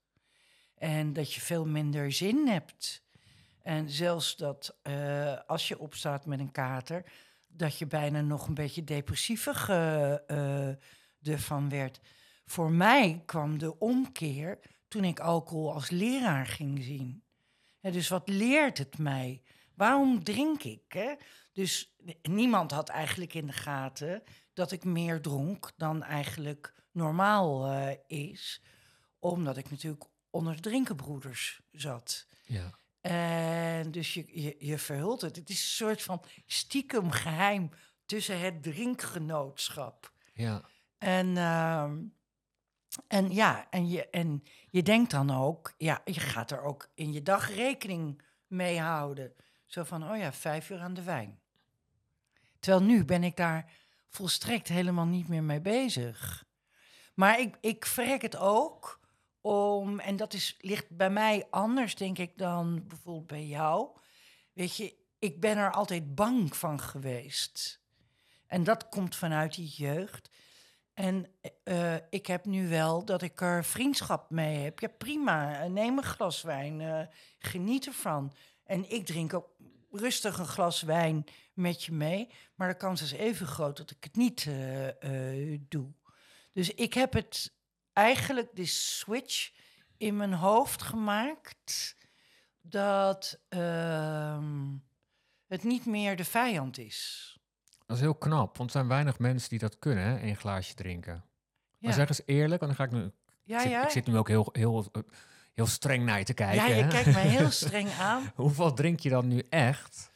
En 0.75 1.13
dat 1.13 1.33
je 1.33 1.41
veel 1.41 1.65
minder 1.65 2.11
zin 2.11 2.47
hebt. 2.47 3.03
En 3.61 3.89
zelfs 3.89 4.35
dat 4.35 4.75
eh, 4.81 5.37
als 5.47 5.67
je 5.67 5.79
opstaat 5.79 6.25
met 6.25 6.39
een 6.39 6.51
kater, 6.51 7.03
dat 7.51 7.77
je 7.77 7.87
bijna 7.87 8.21
nog 8.21 8.47
een 8.47 8.53
beetje 8.53 8.83
depressievig 8.83 9.69
eh, 9.69 10.13
eh, 10.29 10.75
ervan 11.21 11.69
werd. 11.69 11.99
Voor 12.45 12.71
mij 12.71 13.23
kwam 13.25 13.57
de 13.57 13.79
omkeer 13.79 14.59
toen 14.87 15.03
ik 15.03 15.19
alcohol 15.19 15.73
als 15.73 15.89
leraar 15.89 16.45
ging 16.45 16.83
zien. 16.83 17.23
Dus 17.81 18.07
wat 18.07 18.29
leert 18.29 18.77
het 18.77 18.97
mij? 18.97 19.41
Waarom 19.75 20.23
drink 20.23 20.63
ik? 20.63 20.81
Hè? 20.87 21.15
Dus 21.53 21.95
niemand 22.21 22.71
had 22.71 22.89
eigenlijk 22.89 23.33
in 23.33 23.45
de 23.45 23.53
gaten 23.53 24.23
dat 24.53 24.71
ik 24.71 24.83
meer 24.83 25.21
dronk 25.21 25.71
dan 25.77 26.03
eigenlijk 26.03 26.73
normaal 26.91 27.71
eh, 27.71 27.97
is. 28.07 28.61
Omdat 29.19 29.57
ik 29.57 29.69
natuurlijk 29.69 30.03
onder 30.29 30.55
de 30.55 30.61
drinkenbroeders 30.61 31.61
zat. 31.71 32.27
Ja. 32.45 32.78
En 33.01 33.91
dus 33.91 34.13
je, 34.13 34.41
je, 34.41 34.55
je 34.59 34.77
verhult 34.77 35.21
het. 35.21 35.35
Het 35.35 35.49
is 35.49 35.61
een 35.61 35.67
soort 35.67 36.01
van 36.01 36.23
stiekem 36.45 37.11
geheim 37.11 37.69
tussen 38.05 38.39
het 38.39 38.63
drinkgenootschap. 38.63 40.13
Ja, 40.33 40.61
En, 40.97 41.37
ehm, 41.37 42.03
en 43.07 43.31
ja, 43.31 43.67
en 43.69 43.89
je, 43.89 44.09
en 44.09 44.43
je 44.69 44.83
denkt 44.83 45.11
dan 45.11 45.31
ook, 45.31 45.73
ja, 45.77 46.01
je 46.05 46.19
gaat 46.19 46.51
er 46.51 46.61
ook 46.61 46.89
in 46.93 47.11
je 47.13 47.21
dag 47.21 47.55
rekening 47.55 48.21
mee 48.47 48.79
houden. 48.79 49.33
Zo 49.65 49.83
van, 49.83 50.11
oh 50.11 50.17
ja, 50.17 50.33
vijf 50.33 50.69
uur 50.69 50.79
aan 50.79 50.93
de 50.93 51.03
wijn. 51.03 51.39
Terwijl 52.59 52.83
nu 52.83 53.05
ben 53.05 53.23
ik 53.23 53.35
daar 53.35 53.71
volstrekt 54.09 54.67
helemaal 54.67 55.05
niet 55.05 55.27
meer 55.27 55.43
mee 55.43 55.61
bezig. 55.61 56.45
Maar 57.13 57.39
ik, 57.39 57.57
ik 57.61 57.85
verrek 57.85 58.21
het 58.21 58.37
ook 58.37 58.98
om, 59.41 59.99
en 59.99 60.15
dat 60.15 60.33
is, 60.33 60.57
ligt 60.59 60.89
bij 60.89 61.09
mij 61.09 61.47
anders, 61.49 61.95
denk 61.95 62.17
ik, 62.17 62.37
dan 62.37 62.87
bijvoorbeeld 62.87 63.27
bij 63.27 63.45
jou. 63.45 63.97
Weet 64.53 64.75
je, 64.75 64.95
ik 65.19 65.39
ben 65.39 65.57
er 65.57 65.71
altijd 65.71 66.15
bang 66.15 66.55
van 66.55 66.79
geweest. 66.79 67.81
En 68.47 68.63
dat 68.63 68.89
komt 68.89 69.15
vanuit 69.15 69.55
die 69.55 69.67
jeugd. 69.67 70.29
En 70.93 71.31
eh, 71.63 71.95
ik 72.09 72.25
heb 72.25 72.45
nu 72.45 72.67
wel 72.67 73.05
dat 73.05 73.21
ik 73.21 73.41
er 73.41 73.65
vriendschap 73.65 74.29
mee 74.29 74.57
heb. 74.57 74.79
Ja, 74.79 74.87
prima. 74.87 75.67
Neem 75.67 75.97
een 75.97 76.03
glas 76.03 76.41
wijn. 76.41 76.81
eh, 76.81 77.07
geniet 77.39 77.85
ervan. 77.85 78.33
En 78.63 78.91
ik 78.91 79.05
drink 79.05 79.33
ook 79.33 79.49
rustig 79.91 80.37
een 80.37 80.45
glas 80.45 80.81
wijn 80.81 81.23
met 81.53 81.83
je 81.83 81.91
mee. 81.91 82.29
Maar 82.55 82.67
de 82.67 82.77
kans 82.77 83.01
is 83.01 83.11
even 83.11 83.47
groot 83.47 83.77
dat 83.77 83.91
ik 83.91 84.03
het 84.03 84.15
niet 84.15 84.47
eh, 84.99 85.59
doe. 85.59 85.93
Dus 86.53 86.73
ik 86.73 86.93
heb 86.93 87.13
het 87.13 87.53
eigenlijk 87.99 88.55
de 88.55 88.65
switch 88.65 89.51
in 89.97 90.17
mijn 90.17 90.33
hoofd 90.33 90.81
gemaakt 90.81 91.95
dat 92.61 93.39
ehm, 93.49 94.77
het 95.47 95.63
niet 95.63 95.85
meer 95.85 96.15
de 96.15 96.25
vijand 96.25 96.77
is. 96.77 97.27
Dat 97.85 97.97
is 97.97 98.03
heel 98.03 98.15
knap, 98.15 98.57
want 98.57 98.69
er 98.69 98.75
zijn 98.75 98.87
weinig 98.87 99.19
mensen 99.19 99.49
die 99.49 99.59
dat 99.59 99.79
kunnen, 99.79 100.03
hè? 100.03 100.21
Een 100.21 100.35
glaasje 100.35 100.73
drinken. 100.73 101.13
Maar 101.77 101.89
Ja. 101.91 101.91
zeg 101.91 102.07
eens 102.09 102.21
eerlijk, 102.25 102.61
want 102.61 102.77
dan 102.77 102.87
ga 102.87 102.95
ik 102.95 103.01
nu... 103.03 103.11
Ja, 103.43 103.55
ik, 103.55 103.61
zit, 103.61 103.71
ja. 103.71 103.83
ik 103.83 103.89
zit 103.89 104.07
nu 104.07 104.17
ook 104.17 104.27
heel, 104.27 104.49
heel, 104.51 104.91
heel 105.53 105.67
streng 105.67 106.05
naar 106.05 106.17
je 106.19 106.25
te 106.25 106.33
kijken. 106.33 106.55
ja, 106.69 106.75
je 106.75 106.83
hè? 106.83 106.89
kijkt 106.89 107.13
mij 107.13 107.27
heel 107.27 107.51
streng 107.65 107.89
aan. 107.91 108.31
Hoeveel 108.35 108.73
drink 108.73 108.99
je 108.99 109.09
dan 109.09 109.27
nu 109.27 109.39
echt? 109.49 110.11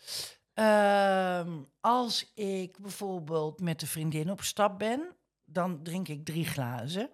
Ehm, 0.53 1.51
als 1.79 2.31
ik 2.35 2.79
bijvoorbeeld 2.79 3.61
met 3.61 3.81
een 3.81 3.87
vriendin 3.87 4.31
op 4.31 4.41
stap 4.41 4.79
ben, 4.79 5.15
dan 5.45 5.83
drink 5.83 6.07
ik 6.07 6.25
drie 6.25 6.45
glazen. 6.45 7.09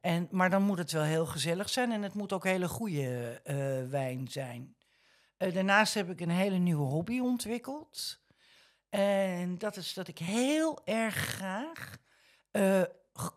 En, 0.00 0.28
maar 0.30 0.50
dan 0.50 0.62
moet 0.62 0.78
het 0.78 0.92
wel 0.92 1.02
heel 1.02 1.26
gezellig 1.26 1.68
zijn 1.68 1.92
en 1.92 2.02
het 2.02 2.14
moet 2.14 2.32
ook 2.32 2.44
hele 2.44 2.68
goede 2.68 3.40
eh, 3.44 3.56
wijn 3.90 4.28
zijn. 4.28 4.76
Eh, 5.36 5.54
daarnaast 5.54 5.94
heb 5.94 6.10
ik 6.10 6.20
een 6.20 6.30
hele 6.30 6.56
nieuwe 6.56 6.84
hobby 6.84 7.18
ontwikkeld. 7.20 8.20
En 8.88 9.58
dat 9.58 9.76
is 9.76 9.94
dat 9.94 10.08
ik 10.08 10.18
heel 10.18 10.78
erg 10.84 11.14
graag 11.14 11.96
eh, 12.50 12.82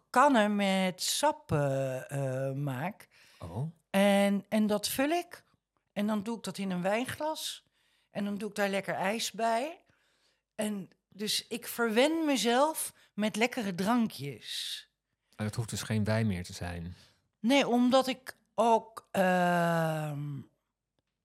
kannen 0.09 0.55
met 0.55 1.01
sap 1.01 1.51
eh, 1.51 2.51
maak. 2.51 3.07
Oh, 3.39 3.71
En, 3.89 4.45
en 4.49 4.67
dat 4.67 4.87
vul 4.87 5.09
ik. 5.09 5.43
En 5.93 6.07
dan 6.07 6.23
doe 6.23 6.37
ik 6.37 6.43
dat 6.43 6.57
in 6.57 6.71
een 6.71 6.81
wijnglas. 6.81 7.63
En 8.09 8.25
dan 8.25 8.37
doe 8.37 8.49
ik 8.49 8.55
daar 8.55 8.69
lekker 8.69 8.93
ijs 8.93 9.31
bij. 9.31 9.83
En 10.55 10.89
dus 11.09 11.47
ik 11.47 11.67
verwen 11.67 12.25
mezelf 12.25 12.93
met 13.13 13.35
lekkere 13.35 13.75
drankjes. 13.75 14.85
En 15.41 15.47
het 15.47 15.55
hoeft 15.55 15.69
dus 15.69 15.81
geen 15.81 16.03
wijn 16.03 16.27
meer 16.27 16.43
te 16.43 16.53
zijn. 16.53 16.95
Nee, 17.39 17.67
omdat 17.67 18.07
ik 18.07 18.37
ook. 18.55 19.07
ehm, 19.11 20.39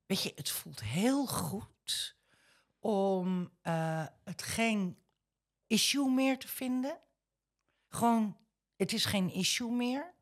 weet 0.07 0.23
je, 0.23 0.33
het 0.35 0.51
voelt 0.51 0.83
heel 0.83 1.27
goed 1.27 2.17
om 2.79 3.51
eh, 3.63 4.07
het 4.25 4.43
geen 4.43 4.99
issue 5.67 6.11
meer 6.11 6.39
te 6.39 6.49
vinden. 6.49 6.99
Gewoon, 7.89 8.37
het 8.77 8.93
is 8.93 9.05
geen 9.05 9.31
issue 9.31 9.71
meer. 9.71 10.15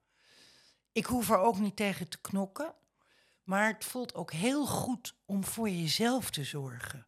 Ik 0.93 1.07
hoef 1.07 1.31
er 1.31 1.39
ook 1.39 1.59
niet 1.59 1.77
tegen 1.77 2.09
te 2.09 2.21
knokken. 2.21 2.75
Maar 3.43 3.73
het 3.73 3.85
voelt 3.85 4.15
ook 4.15 4.33
heel 4.33 4.67
goed 4.67 5.15
om 5.25 5.45
voor 5.45 5.69
jezelf 5.69 6.31
te 6.31 6.45
zorgen. 6.45 7.07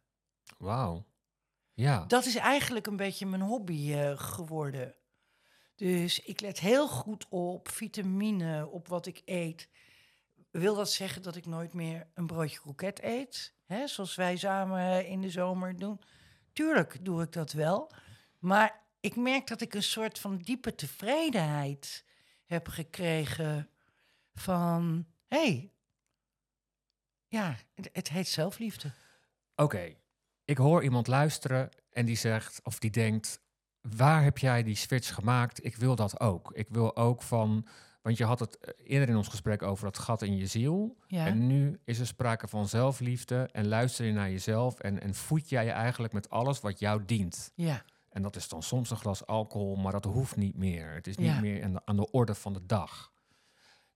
Wauw. 0.57 1.05
Ja. 1.73 2.05
Dat 2.05 2.25
is 2.25 2.35
eigenlijk 2.35 2.87
een 2.87 2.95
beetje 2.95 3.25
mijn 3.25 3.41
hobby 3.41 3.93
eh, 3.93 4.19
geworden. 4.19 4.95
Dus 5.77 6.19
ik 6.19 6.41
let 6.41 6.59
heel 6.59 6.87
goed 6.87 7.25
op 7.29 7.69
vitamine, 7.69 8.67
op 8.67 8.87
wat 8.87 9.05
ik 9.05 9.21
eet. 9.25 9.69
Wil 10.51 10.75
dat 10.75 10.91
zeggen 10.91 11.21
dat 11.21 11.35
ik 11.35 11.45
nooit 11.45 11.73
meer 11.73 12.07
een 12.13 12.27
broodje 12.27 12.59
kroket 12.59 13.03
eet? 13.03 13.53
Hè, 13.65 13.87
zoals 13.87 14.15
wij 14.15 14.37
samen 14.37 15.07
in 15.07 15.21
de 15.21 15.29
zomer 15.29 15.79
doen. 15.79 16.01
Tuurlijk 16.53 17.05
doe 17.05 17.21
ik 17.21 17.31
dat 17.31 17.51
wel. 17.51 17.91
Maar 18.39 18.83
ik 18.99 19.15
merk 19.15 19.47
dat 19.47 19.61
ik 19.61 19.73
een 19.73 19.83
soort 19.83 20.19
van 20.19 20.37
diepe 20.37 20.75
tevredenheid 20.75 22.05
heb 22.45 22.67
gekregen 22.67 23.69
van... 24.33 25.07
hey, 25.27 25.71
ja, 27.27 27.55
het 27.91 28.09
heet 28.09 28.27
zelfliefde. 28.27 28.91
Oké, 29.55 29.95
ik 30.45 30.57
hoor 30.57 30.83
iemand 30.83 31.07
luisteren 31.07 31.69
en 31.89 32.05
die 32.05 32.15
zegt, 32.15 32.59
of 32.63 32.79
die 32.79 32.91
denkt, 32.91 33.41
waar 33.95 34.23
heb 34.23 34.37
jij 34.37 34.63
die 34.63 34.75
switch 34.75 35.13
gemaakt? 35.13 35.65
Ik 35.65 35.75
wil 35.75 35.95
dat 35.95 36.19
ook. 36.19 36.51
Ik 36.53 36.67
wil 36.69 36.95
ook 36.95 37.21
van, 37.21 37.67
want 38.01 38.17
je 38.17 38.25
had 38.25 38.39
het 38.39 38.57
eh, 38.57 38.73
eerder 38.83 39.09
in 39.09 39.15
ons 39.15 39.27
gesprek 39.27 39.61
over 39.61 39.85
dat 39.85 39.97
gat 39.97 40.21
in 40.21 40.37
je 40.37 40.45
ziel. 40.47 40.97
Ja. 41.07 41.25
En 41.25 41.47
nu 41.47 41.79
is 41.85 41.99
er 41.99 42.07
sprake 42.07 42.47
van 42.47 42.67
zelfliefde 42.67 43.49
en 43.51 43.67
luister 43.67 44.05
je 44.05 44.11
naar 44.13 44.29
jezelf 44.31 44.79
en, 44.79 45.01
en 45.01 45.13
voed 45.15 45.49
jij 45.49 45.65
je 45.65 45.71
eigenlijk 45.71 46.13
met 46.13 46.29
alles 46.29 46.59
wat 46.59 46.79
jou 46.79 47.05
dient. 47.05 47.51
Ja. 47.55 47.83
En 48.09 48.21
dat 48.21 48.35
is 48.35 48.47
dan 48.47 48.63
soms 48.63 48.89
een 48.89 48.97
glas 48.97 49.25
alcohol, 49.25 49.75
maar 49.75 49.91
dat 49.91 50.05
hoeft 50.05 50.35
niet 50.35 50.57
meer. 50.57 50.93
Het 50.93 51.07
is 51.07 51.17
niet 51.17 51.27
Ja. 51.27 51.39
meer 51.39 51.63
aan 51.63 51.73
de, 51.73 51.81
aan 51.85 51.95
de 51.95 52.11
orde 52.11 52.35
van 52.35 52.53
de 52.53 52.65
dag. 52.65 53.11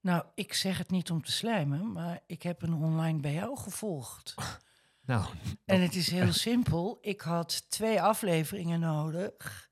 Nou, 0.01 0.23
ik 0.35 0.53
zeg 0.53 0.77
het 0.77 0.89
niet 0.91 1.11
om 1.11 1.23
te 1.23 1.31
slijmen, 1.31 1.91
maar 1.91 2.19
ik 2.25 2.41
heb 2.43 2.61
een 2.61 2.73
online 2.73 3.19
BO 3.19 3.55
gevolgd. 3.55 4.33
Nou, 5.05 5.25
En 5.65 5.81
het 5.81 5.95
is 5.95 6.11
heel 6.11 6.33
simpel. 6.33 6.97
Ik 7.01 7.21
had 7.21 7.69
twee 7.69 8.01
afleveringen 8.01 8.79
nodig 8.79 9.69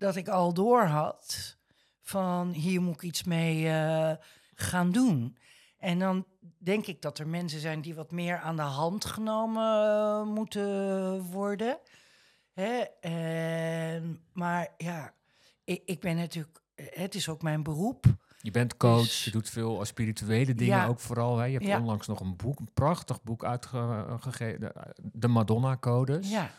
dat 0.00 0.16
ik 0.16 0.28
al 0.28 0.52
door 0.54 0.82
had 0.82 1.56
van 2.00 2.50
hier 2.50 2.82
moet 2.82 2.94
ik 2.94 3.02
iets 3.02 3.24
mee 3.24 3.68
eh, 3.68 4.12
gaan 4.54 4.92
doen. 4.92 5.36
En 5.78 5.98
dan 5.98 6.26
denk 6.58 6.86
ik 6.86 7.02
dat 7.02 7.18
er 7.18 7.28
mensen 7.28 7.60
zijn 7.60 7.80
die 7.80 7.94
wat 7.94 8.10
meer 8.10 8.38
aan 8.38 8.56
de 8.56 8.62
hand 8.62 9.04
genomen 9.04 9.84
eh, 9.84 10.22
moeten 10.34 11.22
worden. 11.22 11.78
Hè? 12.52 12.78
En, 13.00 14.20
maar 14.32 14.68
ja, 14.76 15.14
ik, 15.64 15.82
ik 15.84 16.00
ben 16.00 16.16
natuurlijk, 16.16 16.60
het 16.74 17.14
is 17.14 17.28
ook 17.28 17.42
mijn 17.42 17.62
beroep. 17.62 18.04
je 18.40 18.50
bent 18.50 18.76
coach, 18.76 19.02
Dus- 19.02 19.24
je 19.24 19.30
doet 19.30 19.50
veel 19.50 19.84
spirituele 19.84 20.54
dingen 20.54 20.76
Ja. 20.76 20.86
ook 20.86 21.00
vooral. 21.00 21.38
Hè? 21.38 21.44
Je 21.44 21.52
hebt 21.52 21.64
Ja. 21.66 21.78
onlangs 21.78 22.06
nog 22.06 22.20
een 22.20 22.36
boek, 22.36 22.58
een 22.58 22.72
prachtig 22.74 23.22
boek 23.22 23.44
uitgegeven, 23.44 24.72
de 25.12 25.28
Madonna-codes. 25.28 26.30
Ja. 26.30 26.50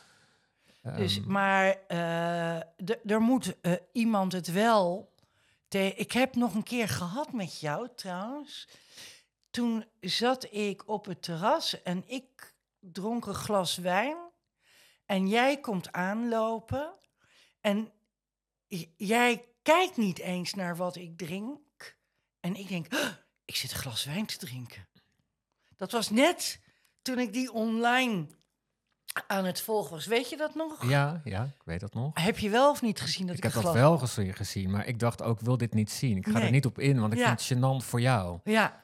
Dus, 0.82 1.18
Ehm, 1.18 1.32
maar 1.32 1.78
eh, 1.88 2.56
er 3.06 3.22
moet 3.22 3.60
eh, 3.62 3.74
iemand 3.92 4.32
het 4.32 4.52
wel. 4.52 5.14
Te 5.68 5.94
ik 5.96 6.12
heb 6.12 6.36
nog 6.36 6.54
een 6.54 6.64
keer 6.64 6.90
gehad 6.90 7.32
met 7.32 7.60
jou 7.60 7.88
trouwens. 7.96 8.68
Toen 9.50 9.86
zat 10.00 10.54
ik 10.54 10.88
op 10.88 11.06
het 11.06 11.22
terras 11.22 11.82
en 11.84 12.04
ik 12.08 12.56
dronk 12.80 13.26
een 13.26 13.34
glas 13.34 13.78
wijn. 13.78 14.18
En 15.06 15.28
jij 15.28 15.60
komt 15.60 15.92
aanlopen. 15.92 16.94
En 17.62 17.92
jij 18.98 19.46
kijkt 19.62 19.98
niet 19.98 20.20
eens 20.20 20.54
naar 20.54 20.76
wat 20.76 20.96
ik 20.96 21.18
drink. 21.18 21.98
En 22.40 22.56
ik 22.56 22.68
denk, 22.68 22.92
"Huh, 22.92 23.12
ik 23.46 23.56
zit 23.56 23.72
een 23.72 23.78
glas 23.78 24.06
wijn 24.06 24.26
te 24.26 24.38
drinken. 24.38 24.88
Dat 25.76 25.92
was 25.92 26.10
net 26.10 26.60
toen 27.02 27.20
ik 27.20 27.34
die 27.34 27.52
online 27.52 28.28
aan 29.28 29.46
het 29.46 29.62
volgen 29.62 29.92
was. 29.92 30.06
Weet 30.06 30.30
je 30.30 30.38
dat 30.38 30.56
nog? 30.56 30.90
Ja, 30.90 31.22
ja, 31.24 31.44
ik 31.44 31.62
weet 31.66 31.80
dat 31.80 31.94
nog. 31.94 32.12
Heb 32.14 32.38
je 32.40 32.50
wel 32.50 32.70
of 32.70 32.82
niet 32.82 33.02
gezien 33.02 33.28
dat 33.28 33.38
Ik 33.38 33.46
ik, 33.46 33.54
heb 33.54 33.64
dat 33.64 33.74
wel 33.74 33.98
gezien, 33.98 34.34
gezien, 34.34 34.72
maar 34.72 34.88
ik 34.88 35.00
dacht 35.00 35.22
ook, 35.22 35.40
wil 35.40 35.58
dit 35.58 35.74
niet 35.74 35.92
zien. 35.92 36.18
Ik 36.18 36.28
ga 36.28 36.42
er 36.42 36.52
niet 36.52 36.66
op 36.66 36.80
in, 36.80 37.00
want 37.00 37.14
ik 37.14 37.20
Ja. 37.20 37.26
vind 37.28 37.40
het 37.40 37.58
gênant 37.58 37.86
voor 37.88 38.02
jou. 38.02 38.40
Ja, 38.44 38.84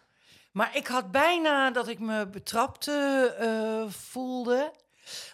maar 0.51 0.75
ik 0.75 0.87
had 0.87 1.11
bijna 1.11 1.71
dat 1.71 1.87
ik 1.87 1.99
me 1.99 2.27
betrapt 2.27 2.87
eh, 2.87 3.87
voelde. 3.87 4.73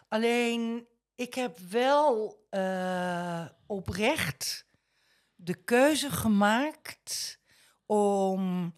Alleen, 0.08 0.88
ik 1.16 1.34
heb 1.34 1.58
wel 1.58 2.38
eh, 2.50 3.46
oprecht 3.68 4.66
de 5.36 5.56
keuze 5.64 6.12
gemaakt 6.12 7.40
om 7.86 8.74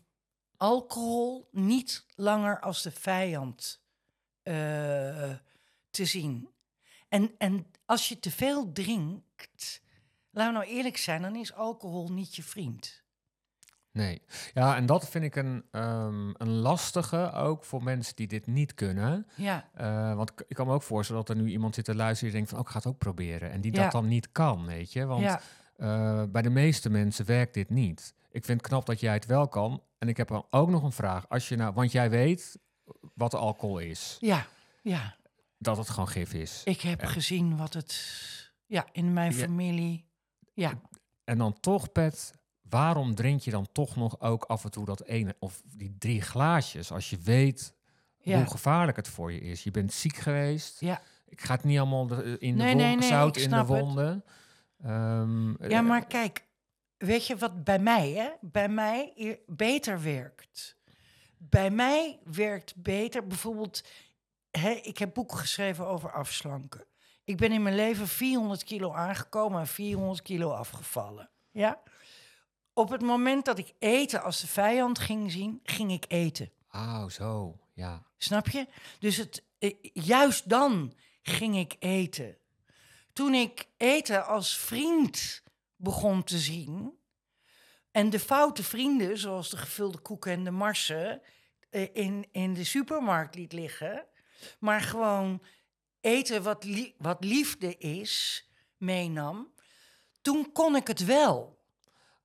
alcohol 0.58 1.48
niet 1.52 2.06
langer 2.16 2.60
als 2.60 2.82
de 2.82 2.92
vijand 2.92 3.84
eh, 4.44 5.32
te 5.96 6.06
zien. 6.06 6.50
En, 7.10 7.32
en 7.38 7.66
als 7.86 8.10
je 8.10 8.20
te 8.20 8.32
veel 8.32 8.72
drinkt, 8.72 9.82
laten 10.32 10.54
we 10.54 10.60
nou 10.60 10.72
eerlijk 10.72 10.98
zijn, 10.98 11.22
dan 11.22 11.36
is 11.36 11.54
alcohol 11.54 12.12
niet 12.12 12.36
je 12.36 12.44
vriend. 12.44 13.04
Nee. 13.92 14.22
Ja, 14.54 14.76
en 14.76 14.86
dat 14.86 15.10
vind 15.10 15.24
ik 15.26 15.36
een, 15.36 15.66
ehm, 15.72 16.30
een 16.38 16.50
lastige 16.52 17.32
ook 17.32 17.66
voor 17.66 17.84
mensen 17.84 18.16
die 18.16 18.28
dit 18.28 18.48
niet 18.48 18.74
kunnen. 18.74 19.28
Ja, 19.36 19.70
Eh, 19.74 20.16
want 20.16 20.32
ik- 20.48 20.56
kan 20.56 20.68
me 20.68 20.74
ook 20.74 20.84
voorstellen 20.84 21.26
dat 21.26 21.36
er 21.38 21.42
nu 21.44 21.50
iemand 21.50 21.76
zit 21.76 21.86
te 21.86 21.96
luisteren 21.96 22.24
die 22.34 22.34
denkt 22.34 22.50
van, 22.50 22.60
oh, 22.60 22.66
ik 22.66 22.72
ga 22.72 22.78
het 22.78 22.88
ook 22.88 22.98
proberen. 22.98 23.52
En 23.52 23.62
die 23.62 23.74
Ja. 23.76 23.84
dat 23.84 23.92
dan 23.92 24.08
niet 24.08 24.32
kan, 24.32 24.66
weet 24.66 24.94
je. 24.94 25.06
Want 25.06 25.22
ja. 25.22 25.42
eh, 25.76 26.24
bij 26.30 26.42
de 26.42 26.50
meeste 26.50 26.90
mensen 26.90 27.26
werkt 27.26 27.54
dit 27.54 27.70
niet. 27.70 28.14
Ik 28.32 28.46
vind 28.46 28.60
het 28.62 28.68
knap 28.70 28.86
dat 28.86 29.00
jij 29.00 29.14
het 29.14 29.26
wel 29.26 29.48
kan. 29.48 29.82
En 29.98 30.08
ik 30.10 30.18
heb 30.18 30.28
dan 30.28 30.46
ook 30.50 30.70
nog 30.70 30.84
een 30.84 30.92
vraag. 30.92 31.30
Als 31.30 31.50
je 31.50 31.56
nou, 31.56 31.74
want 31.74 31.92
jij 31.92 32.10
weet 32.10 32.60
wat 33.14 33.34
alcohol 33.34 33.78
is. 33.80 34.18
Ja, 34.20 34.46
ja. 34.82 35.16
Dat 35.66 35.78
het 35.78 35.90
gewoon 35.90 36.08
gif 36.08 36.34
is. 36.34 36.62
Ik 36.66 36.82
heb 36.82 37.04
gezien 37.06 37.58
wat 37.58 37.74
het... 37.74 38.24
Ja, 38.66 38.86
in 38.92 39.14
mijn 39.14 39.32
Ja. 39.32 39.38
familie. 39.38 40.06
Ja, 40.54 40.74
En 41.24 41.38
dan 41.38 41.60
toch, 41.60 41.92
Pet, 41.92 42.34
waarom 42.62 43.16
drink 43.16 43.42
je 43.42 43.52
dan 43.52 43.68
toch 43.72 43.96
nog 43.96 44.20
ook 44.22 44.44
af 44.44 44.64
en 44.64 44.72
toe 44.72 44.86
dat 44.86 45.04
ene 45.04 45.36
of 45.40 45.62
die 45.66 45.96
drie 45.98 46.22
glaasjes 46.22 46.92
als 46.92 47.10
je 47.10 47.18
weet 47.18 47.74
ja. 48.18 48.38
hoe 48.38 48.48
gevaarlijk 48.52 48.98
het 48.98 49.08
voor 49.08 49.32
je 49.32 49.40
is? 49.40 49.64
Je 49.64 49.72
bent 49.72 49.94
ziek 49.94 50.16
geweest. 50.16 50.80
Ja. 50.80 51.02
Ik 51.28 51.42
ga 51.42 51.54
het 51.56 51.64
niet 51.64 51.78
allemaal 51.80 52.08
de- 52.08 52.36
in 52.40 52.58
de 52.58 52.64
Nee, 52.64 52.74
won- 52.74 52.82
nee, 52.84 52.96
nee, 52.96 53.08
zout 53.08 53.38
in 53.38 53.50
de 53.50 53.66
wonden. 53.66 54.24
Ehm, 54.84 55.50
ja, 55.50 55.80
eh, 55.80 55.82
maar 55.82 56.06
kijk. 56.08 56.44
Weet 56.98 57.28
je 57.28 57.36
wat 57.38 57.64
bij 57.64 57.80
mij, 57.80 58.12
hè? 58.12 58.30
Bij 58.42 58.70
mij 58.70 59.14
beter 59.48 60.02
werkt? 60.02 60.78
Bij 61.38 61.70
mij 61.72 62.20
werkt 62.24 62.76
beter 62.76 63.28
bijvoorbeeld... 63.28 63.84
hè, 64.60 64.70
ik 64.70 64.98
heb 64.98 65.14
boeken 65.14 65.38
geschreven 65.38 65.88
over 65.88 66.12
afslanken. 66.12 66.86
Ik 67.24 67.38
ben 67.38 67.52
in 67.52 67.64
mijn 67.64 67.76
leven 67.76 68.08
400 68.08 68.64
kilo 68.64 68.94
aangekomen 68.94 69.60
en 69.60 69.68
400 69.68 70.22
kilo 70.22 70.52
afgevallen. 70.52 71.30
Ja? 71.52 71.82
Op 72.74 72.90
het 72.90 73.02
moment 73.02 73.46
dat 73.46 73.58
ik 73.58 73.74
eten 73.80 74.24
als 74.24 74.42
de 74.42 74.48
vijand 74.48 75.00
ging 75.00 75.32
zien, 75.32 75.60
ging 75.64 75.92
ik 75.92 76.06
eten. 76.08 76.52
Oh, 76.72 77.10
zo. 77.10 77.60
Ja. 77.74 78.04
Snap 78.18 78.48
je? 78.48 78.68
Dus 79.00 79.18
het, 79.18 79.44
eh, 79.60 79.74
juist 79.94 80.50
dan 80.50 80.94
ging 81.22 81.58
ik 81.58 81.76
eten. 81.80 82.38
Toen 83.14 83.34
ik 83.34 83.68
eten 83.78 84.26
als 84.26 84.58
vriend 84.58 85.44
begon 85.76 86.24
te 86.24 86.38
zien. 86.38 86.98
En 87.92 88.10
de 88.10 88.20
foute 88.20 88.64
vrienden, 88.64 89.18
zoals 89.18 89.50
de 89.50 89.58
gevulde 89.58 90.00
koeken 90.00 90.32
en 90.32 90.44
de 90.44 90.52
marsen, 90.52 91.22
eh, 91.70 91.88
in, 91.94 92.28
in 92.32 92.54
de 92.54 92.64
supermarkt 92.64 93.36
liet 93.36 93.54
liggen. 93.54 94.06
Maar 94.60 94.82
gewoon 94.82 95.42
eten 96.02 96.44
wat, 96.44 96.66
wat 96.98 97.24
liefde 97.24 97.78
is, 97.78 98.46
meenam. 98.78 99.54
Toen 100.22 100.52
kon 100.52 100.76
ik 100.76 100.88
het 100.88 101.06
wel. 101.06 101.54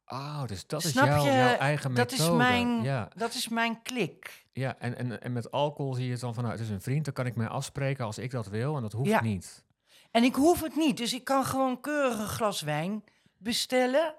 Oh, 0.06 0.44
dus 0.46 0.66
dat 0.66 0.84
is 0.84 0.90
Snap 0.90 1.06
jouw, 1.06 1.24
je? 1.24 1.30
jouw 1.32 1.56
eigen 1.56 1.94
dat 1.94 2.10
methode. 2.10 2.30
is 2.32 2.36
mijn, 2.38 2.82
Ja, 2.82 3.08
dat 3.16 3.34
is 3.34 3.48
mijn 3.48 3.82
klik. 3.82 4.46
ja. 4.52 4.78
En, 4.78 4.96
en, 4.96 5.22
en 5.22 5.32
met 5.32 5.50
alcohol 5.50 5.94
zie 5.94 6.04
je 6.06 6.10
het 6.12 6.20
dan 6.20 6.34
van, 6.34 6.42
nou, 6.44 6.56
het 6.56 6.64
is 6.64 6.70
een 6.70 6.82
vriend, 6.82 7.04
dan 7.04 7.14
kan 7.14 7.26
ik 7.26 7.36
mij 7.36 7.48
afspreken 7.48 8.04
als 8.04 8.18
ik 8.18 8.30
dat 8.30 8.46
wil. 8.46 8.76
En 8.76 8.82
dat 8.82 8.92
hoeft 8.92 9.10
Ja. 9.10 9.22
niet. 9.22 9.64
En 10.10 10.24
ik 10.24 10.34
hoef 10.34 10.60
het 10.60 10.76
niet, 10.76 10.96
dus 10.96 11.12
ik 11.14 11.24
kan 11.24 11.44
gewoon 11.44 11.80
keurig 11.80 12.18
een 12.18 12.26
glas 12.28 12.60
wijn 12.60 13.04
bestellen. 13.36 14.14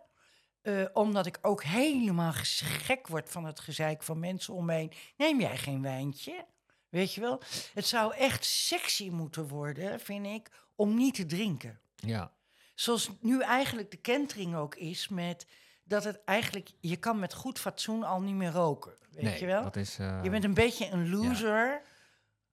eh, 0.62 0.86
omdat 0.94 1.26
ik 1.26 1.38
ook 1.42 1.64
helemaal 1.64 2.32
gek 2.34 3.08
word 3.08 3.30
van 3.30 3.46
het 3.46 3.60
gezeik 3.60 4.04
van 4.04 4.20
mensen 4.20 4.54
om 4.54 4.66
me 4.66 4.74
heen. 4.74 4.92
Neem 5.18 5.40
jij 5.40 5.58
geen 5.58 5.82
wijntje? 5.82 6.46
Weet 6.92 7.14
je 7.14 7.22
wel? 7.22 7.42
Het 7.74 7.86
zou 7.86 8.16
echt 8.16 8.46
sexy 8.46 9.10
moeten 9.10 9.48
worden, 9.48 10.00
vind 10.00 10.26
ik, 10.26 10.50
om 10.76 10.96
niet 10.96 11.16
te 11.16 11.26
drinken. 11.26 11.80
Ja, 11.96 12.32
Zoals 12.76 13.10
nu 13.20 13.42
eigenlijk 13.42 13.92
de 13.92 13.98
kentering 13.98 14.56
ook 14.56 14.76
is 14.76 15.08
met 15.08 15.46
dat 15.84 16.04
het 16.04 16.24
eigenlijk... 16.26 16.70
Je 16.80 16.96
kan 16.98 17.20
met 17.20 17.34
goed 17.34 17.60
fatsoen 17.60 18.04
al 18.04 18.22
niet 18.22 18.36
meer 18.36 18.52
roken, 18.52 18.94
weet 19.12 19.24
nee, 19.24 19.40
je 19.40 19.46
wel? 19.46 19.64
dat 19.64 19.76
is... 19.76 20.00
eh, 20.00 20.20
Je 20.24 20.30
bent 20.30 20.44
een 20.44 20.54
beetje 20.54 20.90
een 20.90 21.10
loser 21.10 21.82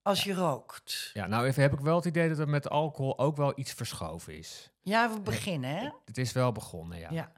als 0.03 0.25
je 0.25 0.35
rookt. 0.35 1.11
Ja, 1.15 1.27
nou 1.27 1.47
even 1.47 1.63
heb 1.63 1.73
ik 1.73 1.81
wel 1.81 1.97
het 1.97 2.05
idee 2.05 2.29
dat 2.29 2.39
er 2.39 2.49
met 2.49 2.69
alcohol 2.71 3.19
ook 3.19 3.37
wel 3.37 3.53
iets 3.57 3.73
verschoven 3.73 4.37
is. 4.39 4.71
Ja, 4.83 5.13
we 5.13 5.21
beginnen, 5.21 5.77
hè? 5.77 5.89
Het 6.05 6.19
is 6.19 6.33
wel 6.33 6.53
begonnen, 6.53 6.99
ja. 6.99 7.11
Ja. 7.11 7.33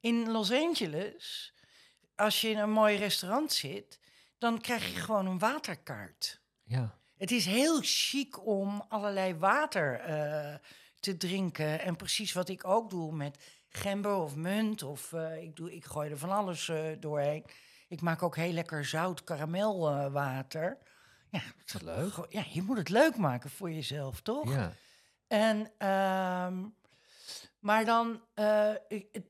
In 0.00 0.30
Los 0.30 0.52
Angeles, 0.52 1.54
als 2.16 2.40
je 2.40 2.48
in 2.48 2.58
een 2.58 2.70
mooi 2.70 2.96
restaurant 2.96 3.52
zit, 3.52 3.98
dan 4.38 4.60
krijg 4.60 4.92
je 4.92 5.00
gewoon 5.00 5.26
een 5.26 5.38
waterkaart. 5.38 6.40
Ja. 6.64 6.98
Het 7.16 7.30
is 7.30 7.46
heel 7.46 7.78
chic 7.82 8.46
om 8.46 8.84
allerlei 8.88 9.34
water 9.34 10.00
eh, 10.00 10.54
te 11.00 11.16
drinken. 11.16 11.80
En 11.80 11.96
precies 11.96 12.32
wat 12.32 12.48
ik 12.48 12.64
ook 12.66 12.90
doe 12.90 13.12
met 13.12 13.38
gember 13.68 14.14
of 14.14 14.36
munt. 14.36 14.82
Of 14.82 15.12
eh, 15.12 15.42
ik, 15.42 15.56
doe, 15.56 15.74
ik 15.74 15.84
gooi 15.84 16.10
er 16.10 16.18
van 16.18 16.30
alles 16.30 16.68
eh, 16.68 16.84
doorheen. 17.00 17.44
Ik 17.88 18.00
maak 18.00 18.22
ook 18.22 18.36
heel 18.36 18.52
lekker 18.52 18.84
zout 18.84 19.24
karamelwater. 19.24 20.78
ja, 21.30 21.42
Wat 21.72 21.82
leuk. 21.82 22.26
Ja, 22.28 22.44
je 22.52 22.62
moet 22.62 22.76
het 22.76 22.88
leuk 22.88 23.16
maken 23.16 23.50
voor 23.50 23.70
jezelf, 23.70 24.20
toch? 24.20 24.54
Ja. 24.54 24.72
En, 25.26 25.72
ehm, 25.78 26.64
maar 27.66 27.84
dan, 27.84 28.20
eh, 28.34 28.70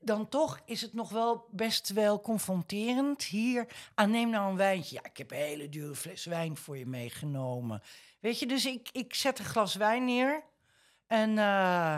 dan 0.01 0.29
toch 0.29 0.61
is 0.65 0.81
het 0.81 0.93
nog 0.93 1.09
wel 1.09 1.47
best 1.51 1.89
wel 1.89 2.21
confronterend. 2.21 3.23
Hier, 3.23 3.67
ah, 3.95 4.09
neem 4.09 4.29
nou 4.29 4.49
een 4.49 4.57
wijntje. 4.57 4.95
Ja, 4.95 5.03
ik 5.03 5.17
heb 5.17 5.31
een 5.31 5.37
hele 5.37 5.69
dure 5.69 5.95
fles 5.95 6.25
wijn 6.25 6.57
voor 6.57 6.77
je 6.77 6.85
meegenomen. 6.85 7.81
Weet 8.19 8.39
je, 8.39 8.45
dus 8.45 8.65
ik, 8.65 8.89
ik 8.91 9.13
zet 9.13 9.39
een 9.39 9.45
glas 9.45 9.75
wijn 9.75 10.05
neer. 10.05 10.43
En, 11.07 11.37
eh, 11.37 11.97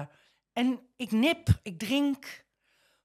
en 0.54 0.80
ik 0.96 1.12
nip, 1.12 1.48
ik 1.64 1.80
drink. 1.80 2.46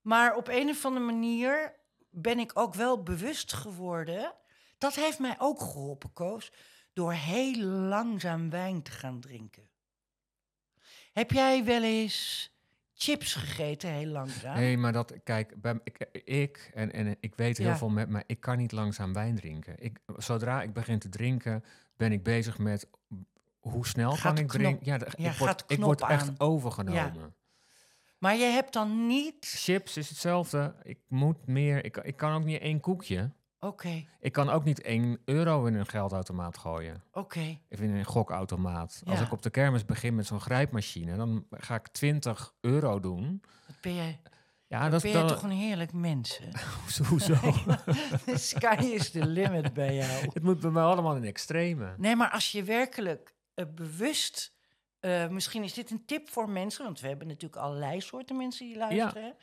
Maar 0.01 0.37
op 0.37 0.49
een 0.49 0.69
of 0.69 0.85
andere 0.85 1.05
manier 1.05 1.75
ben 2.11 2.39
ik 2.39 2.59
ook 2.59 2.75
wel 2.75 3.03
bewust 3.03 3.53
geworden. 3.53 4.35
Dat 4.79 4.95
heeft 4.95 5.19
mij 5.19 5.37
ook 5.39 5.61
geholpen, 5.61 6.13
Koos. 6.13 6.53
Door 6.93 7.13
heel 7.13 7.67
langzaam 7.67 8.51
wijn 8.51 8.83
te 8.83 8.91
gaan 8.91 9.21
drinken. 9.21 9.69
Heb 11.13 11.31
jij 11.31 11.65
wel 11.65 11.83
eens 11.83 12.53
chips 12.95 13.35
gegeten, 13.35 13.91
heel 13.91 14.07
langzaam? 14.07 14.55
Nee, 14.57 14.77
maar 14.79 14.93
dat, 14.93 15.15
kijk, 15.25 15.61
bij, 15.61 15.81
ik, 15.85 15.99
ik 16.25 16.71
en, 16.75 16.93
en 16.93 17.17
ik 17.21 17.35
weet 17.35 17.59
heel 17.59 17.67
Ja. 17.67 17.77
veel 17.77 17.89
met, 17.89 18.09
maar 18.09 18.23
ik 18.27 18.41
kan 18.41 18.57
niet 18.57 18.73
langzaam 18.73 19.13
wijn 19.13 19.35
drinken. 19.37 19.75
Ik, 19.79 19.99
zodra 20.17 20.63
ik 20.63 20.73
begin 20.73 20.99
te 20.99 21.09
drinken, 21.09 21.65
ben 21.97 22.13
ik 22.13 22.23
bezig 22.23 22.59
met 22.59 22.89
hoe 23.61 23.87
snel 23.87 24.11
Gaat 24.13 24.35
kan 24.35 24.45
ik 24.45 24.51
drinken. 24.51 24.87
Ja, 24.87 24.99
de- 24.99 25.13
ja, 25.17 25.31
ik 25.31 25.37
word, 25.37 25.65
ik 25.67 25.79
word 25.81 26.01
echt 26.01 26.29
aan. 26.29 26.35
overgenomen. 26.39 27.35
Maar 28.19 28.37
je 28.37 28.45
hebt 28.45 28.73
dan 28.73 29.07
niet... 29.07 29.37
Chips 29.47 29.97
is 29.97 30.09
hetzelfde. 30.09 30.75
Ik 30.83 30.99
moet 31.09 31.47
meer. 31.47 31.85
Ik, 31.85 31.97
ik 31.97 32.17
kan 32.17 32.33
ook 32.35 32.45
niet 32.45 32.61
één 32.61 32.81
koekje. 32.81 33.31
Oké, 33.65 34.05
Ik 34.21 34.33
kan 34.33 34.51
ook 34.51 34.65
niet 34.65 34.83
1 34.83 35.21
euro 35.25 35.65
in 35.67 35.75
een 35.75 35.87
geldautomaat 35.87 36.59
gooien. 36.59 37.03
oké. 37.13 37.59
Of 37.71 37.81
in 37.81 37.91
een 37.95 38.05
gokautomaat. 38.05 39.03
Als 39.07 39.19
Ja. 39.19 39.25
ik 39.25 39.33
op 39.33 39.43
de 39.43 39.51
kermis 39.51 39.85
begin 39.85 40.15
met 40.15 40.27
zo'n 40.27 40.41
grijpmachine, 40.41 41.17
dan 41.17 41.47
ga 41.51 41.75
ik 41.75 41.89
20 41.89 42.55
euro 42.61 43.01
doen. 43.01 43.43
Wat 43.67 43.77
ben 43.81 43.95
jij, 43.95 44.21
Ja, 44.67 44.89
dat 44.89 45.03
ben 45.03 45.13
dan... 45.13 45.27
toch 45.27 45.43
een 45.43 45.51
heerlijk 45.51 45.93
mens? 45.93 46.41
Hoezo? 47.09 47.35
The 48.27 48.37
sky 48.39 48.77
is 48.85 49.11
the 49.11 49.27
limit 49.27 49.73
bij 49.75 49.95
jou. 49.95 50.25
Het 50.35 50.43
moet 50.43 50.61
bij 50.61 50.71
mij 50.71 50.83
allemaal 50.83 51.17
in 51.17 51.25
extreme. 51.25 51.95
Nee, 51.97 52.17
maar 52.17 52.31
als 52.31 52.53
je 52.53 52.63
werkelijk 52.63 53.35
eh, 53.55 53.65
bewust... 53.75 54.53
eh, 55.01 55.29
misschien 55.29 55.63
is 55.65 55.73
dit 55.75 55.91
een 55.91 56.05
tip 56.07 56.31
voor 56.31 56.49
mensen, 56.49 56.85
want 56.85 57.01
we 57.01 57.09
hebben 57.09 57.27
natuurlijk 57.27 57.63
allerlei 57.63 58.01
soorten 58.01 58.37
mensen 58.37 58.67
die 58.67 58.77
luisteren. 58.77 59.35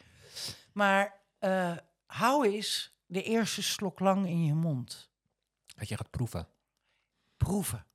Maar 0.73 1.19
eh, 1.39 1.71
hou 2.05 2.47
eens 2.47 2.99
de 3.11 3.23
eerste 3.23 3.63
slok 3.63 3.99
lang 3.99 4.27
in 4.27 4.45
je 4.45 4.53
mond. 4.53 5.09
Dat 5.75 5.87
je 5.87 5.95
gaat 5.95 6.09
proeven. 6.09 6.47
proeven. 7.37 7.85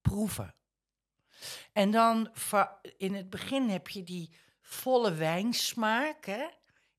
Proeven. 0.00 0.54
En 1.72 1.90
dan 1.90 2.30
in 2.96 3.14
het 3.14 3.30
begin 3.30 3.68
heb 3.68 3.88
je 3.88 4.02
die 4.02 4.30
volle 4.60 5.14
wijnsmaak 5.14 6.24
hè, 6.24 6.46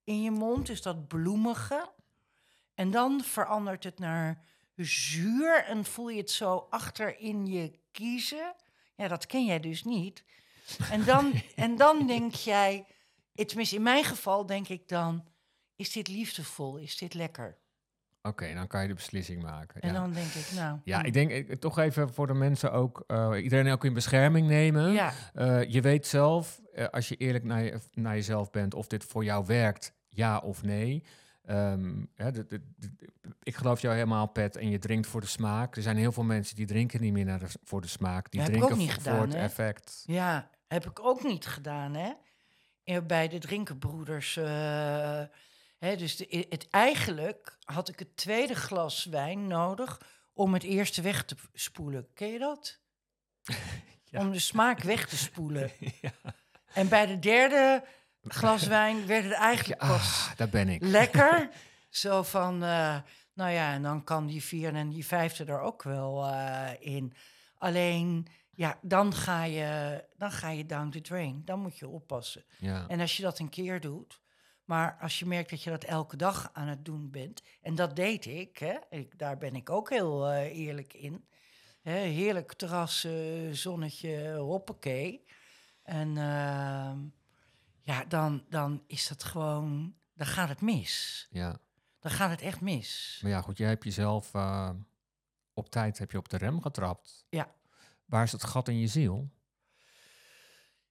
in 0.03 0.21
je 0.21 0.31
mond, 0.31 0.65
dus 0.65 0.81
dat 0.81 1.07
bloemige. 1.07 1.91
En 2.73 2.91
dan 2.91 3.23
verandert 3.23 3.83
het 3.83 3.99
naar 3.99 4.45
zuur 4.75 5.63
en 5.63 5.85
voel 5.85 6.09
je 6.09 6.17
het 6.17 6.31
zo 6.31 6.67
achter 6.69 7.19
in 7.19 7.45
je 7.45 7.79
kiezen. 7.91 8.55
Ja, 8.95 9.07
dat 9.07 9.25
ken 9.25 9.45
jij 9.45 9.59
dus 9.59 9.83
niet. 9.83 10.23
En 10.91 11.05
dan, 11.05 11.41
en 11.55 11.75
dan 11.75 12.07
denk 12.07 12.33
jij, 12.33 12.85
tenminste 13.33 13.75
in 13.75 13.81
mijn 13.81 14.03
geval 14.03 14.45
denk 14.45 14.67
ik 14.67 14.87
dan, 14.87 15.27
is 15.79 15.91
dit 15.91 16.07
liefdevol, 16.07 16.77
is 16.77 16.97
dit 16.97 17.13
lekker? 17.13 17.57
Oké, 18.21 18.53
dan 18.53 18.67
kan 18.67 18.81
je 18.81 18.87
de 18.87 18.93
beslissing 18.93 19.41
maken. 19.41 19.81
En 19.81 19.93
ja. 19.93 19.99
dan 19.99 20.13
denk 20.13 20.31
ik, 20.33 20.51
nou... 20.55 20.79
ja, 20.83 21.03
ik 21.03 21.13
denk 21.13 21.53
toch 21.55 21.77
even 21.79 22.13
voor 22.13 22.27
de 22.27 22.33
mensen 22.33 22.71
ook, 22.71 23.03
eh, 23.07 23.31
iedereen 23.43 23.71
ook 23.71 23.85
in 23.85 23.93
bescherming 23.93 24.47
nemen. 24.47 24.91
Ja, 24.91 25.13
Eh, 25.33 25.63
je 25.63 25.81
weet 25.81 26.07
zelf, 26.07 26.61
eh, 26.73 26.87
als 26.87 27.07
je 27.09 27.15
eerlijk 27.15 27.43
naar, 27.43 27.63
je, 27.63 27.79
naar 27.93 28.15
jezelf 28.15 28.49
bent, 28.49 28.73
of 28.73 28.87
dit 28.87 29.03
voor 29.03 29.23
jou 29.23 29.45
werkt, 29.45 29.93
ja 30.09 30.37
of 30.37 30.63
nee. 30.63 31.03
Ehm, 31.45 32.05
hè, 32.15 32.31
de- 32.31 32.45
de- 32.45 32.61
de- 32.77 33.11
ik 33.43 33.55
geloof 33.55 33.81
jou 33.81 33.93
helemaal, 33.93 34.27
Pet, 34.27 34.55
en 34.55 34.69
je 34.69 34.79
drinkt 34.79 35.07
voor 35.07 35.21
de 35.21 35.27
smaak. 35.27 35.75
Er 35.75 35.81
zijn 35.81 35.97
heel 35.97 36.11
veel 36.11 36.23
mensen 36.23 36.55
die 36.55 36.65
drinken 36.65 37.01
niet 37.01 37.13
meer 37.13 37.25
naar 37.25 37.41
voor 37.63 37.81
de 37.81 37.87
smaak. 37.87 38.31
Die 38.31 38.43
drinken 38.43 38.77
niet 38.77 38.91
voor, 38.93 39.01
voor 39.01 39.11
gedaan, 39.11 39.21
het 39.27 39.33
hè? 39.33 39.39
effect. 39.43 40.03
Ja, 40.05 40.49
heb 40.67 40.85
ik 40.85 40.99
ook 41.05 41.23
niet 41.23 41.45
gedaan, 41.47 41.93
hè? 41.95 42.11
Bij 43.01 43.27
de 43.27 43.37
drinkenbroeders. 43.37 44.39
Dus 45.79 46.15
de, 46.15 46.45
het, 46.49 46.67
eigenlijk 46.69 47.57
had 47.63 47.89
ik 47.89 47.99
het 47.99 48.17
tweede 48.17 48.55
glas 48.55 49.05
wijn 49.05 49.47
nodig 49.47 50.01
om 50.33 50.53
het 50.53 50.63
eerste 50.63 51.01
weg 51.01 51.25
te 51.25 51.35
spoelen. 51.53 52.07
Ken 52.13 52.27
je 52.27 52.39
dat? 52.39 52.79
Ja. 54.11 54.19
Om 54.19 54.31
de 54.31 54.39
smaak 54.39 54.79
weg 54.81 55.07
te 55.07 55.17
spoelen. 55.17 55.71
En 56.73 56.87
bij 56.87 57.05
de 57.05 57.19
derde 57.19 57.83
glas 58.23 58.67
wijn 58.77 59.07
werd 59.07 59.23
het 59.23 59.33
eigenlijk 59.33 59.79
pas 59.79 60.27
Ah, 60.29 60.35
daar 60.37 60.49
ben 60.49 60.69
ik. 60.69 60.83
lekker. 60.83 61.49
Zo 61.89 62.23
van, 62.23 62.63
eh, 62.63 62.97
nou 63.33 63.51
ja, 63.51 63.73
en 63.73 63.81
dan 63.81 64.03
kan 64.03 64.25
die 64.27 64.43
vierde 64.43 64.77
en 64.77 64.89
die 64.89 65.05
vijfde 65.05 65.45
er 65.45 65.59
ook 65.59 65.83
wel 65.83 66.25
eh, 66.25 66.69
in. 66.79 67.13
Alleen, 67.57 68.27
ja, 68.51 68.79
dan 68.81 69.13
ga, 69.13 69.43
je, 69.43 70.03
dan 70.17 70.31
ga 70.31 70.49
je 70.49 70.65
down 70.65 70.89
the 70.89 71.01
drain. 71.01 71.41
Dan 71.45 71.59
moet 71.59 71.77
je 71.77 71.87
oppassen. 71.87 72.43
Ja. 72.57 72.87
En 72.87 72.99
als 72.99 73.17
je 73.17 73.23
dat 73.23 73.39
een 73.39 73.49
keer 73.49 73.79
doet, 73.81 74.19
maar 74.69 74.97
als 75.01 75.19
je 75.19 75.25
merkt 75.25 75.49
dat 75.49 75.63
je 75.63 75.69
dat 75.69 75.83
elke 75.83 76.15
dag 76.15 76.49
aan 76.53 76.67
het 76.67 76.85
doen 76.85 77.11
bent, 77.11 77.41
en 77.61 77.75
dat 77.75 77.95
deed 77.95 78.25
ik, 78.25 78.57
hè, 78.57 78.77
ik 78.89 79.19
daar 79.19 79.37
ben 79.37 79.55
ik 79.55 79.69
ook 79.69 79.89
heel 79.89 80.29
eh, 80.29 80.57
eerlijk 80.57 80.93
in. 80.93 81.25
Hè, 81.81 81.97
heerlijk 81.97 82.53
terras, 82.53 83.07
zonnetje, 83.51 84.35
hoppakee. 84.35 85.25
En 85.83 86.17
ehm, 86.17 86.97
ja, 87.81 88.05
dan, 88.07 88.45
dan 88.49 88.83
is 88.87 89.07
dat 89.07 89.23
gewoon, 89.23 89.95
dan 90.13 90.27
gaat 90.27 90.49
het 90.49 90.61
mis. 90.61 91.27
ja. 91.31 91.59
Dan 91.99 92.11
gaat 92.11 92.29
het 92.29 92.41
echt 92.41 92.61
mis. 92.61 93.19
Maar 93.21 93.31
ja, 93.31 93.41
goed, 93.41 93.57
jij 93.57 93.69
hebt 93.69 93.83
jezelf 93.83 94.33
eh, 94.33 94.69
op 95.53 95.69
tijd 95.69 95.97
heb 95.97 96.11
je 96.11 96.17
op 96.17 96.29
de 96.29 96.37
rem 96.37 96.61
getrapt. 96.61 97.25
Ja. 97.29 97.55
waar 98.05 98.23
is 98.23 98.31
het 98.31 98.43
gat 98.43 98.67
in 98.67 98.79
je 98.79 98.87
ziel? 98.87 99.29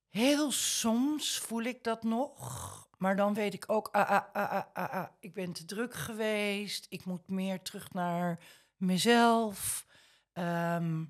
Heel 0.08 0.50
soms 0.50 1.38
voel 1.38 1.62
ik 1.62 1.84
dat 1.84 2.02
nog. 2.02 2.76
Maar 2.98 3.16
dan 3.16 3.34
weet 3.34 3.54
ik 3.54 3.64
ook, 3.66 3.88
ah, 3.92 4.10
ah, 4.10 4.22
ah, 4.32 4.52
ah, 4.52 4.64
ah, 4.72 4.92
ah, 4.92 5.08
ik 5.20 5.34
ben 5.34 5.52
te 5.52 5.64
druk 5.64 5.94
geweest. 5.94 6.86
Ik 6.88 7.04
moet 7.04 7.28
meer 7.28 7.62
terug 7.62 7.92
naar 7.92 8.38
mezelf. 8.76 9.86
Ehm, 10.32 11.04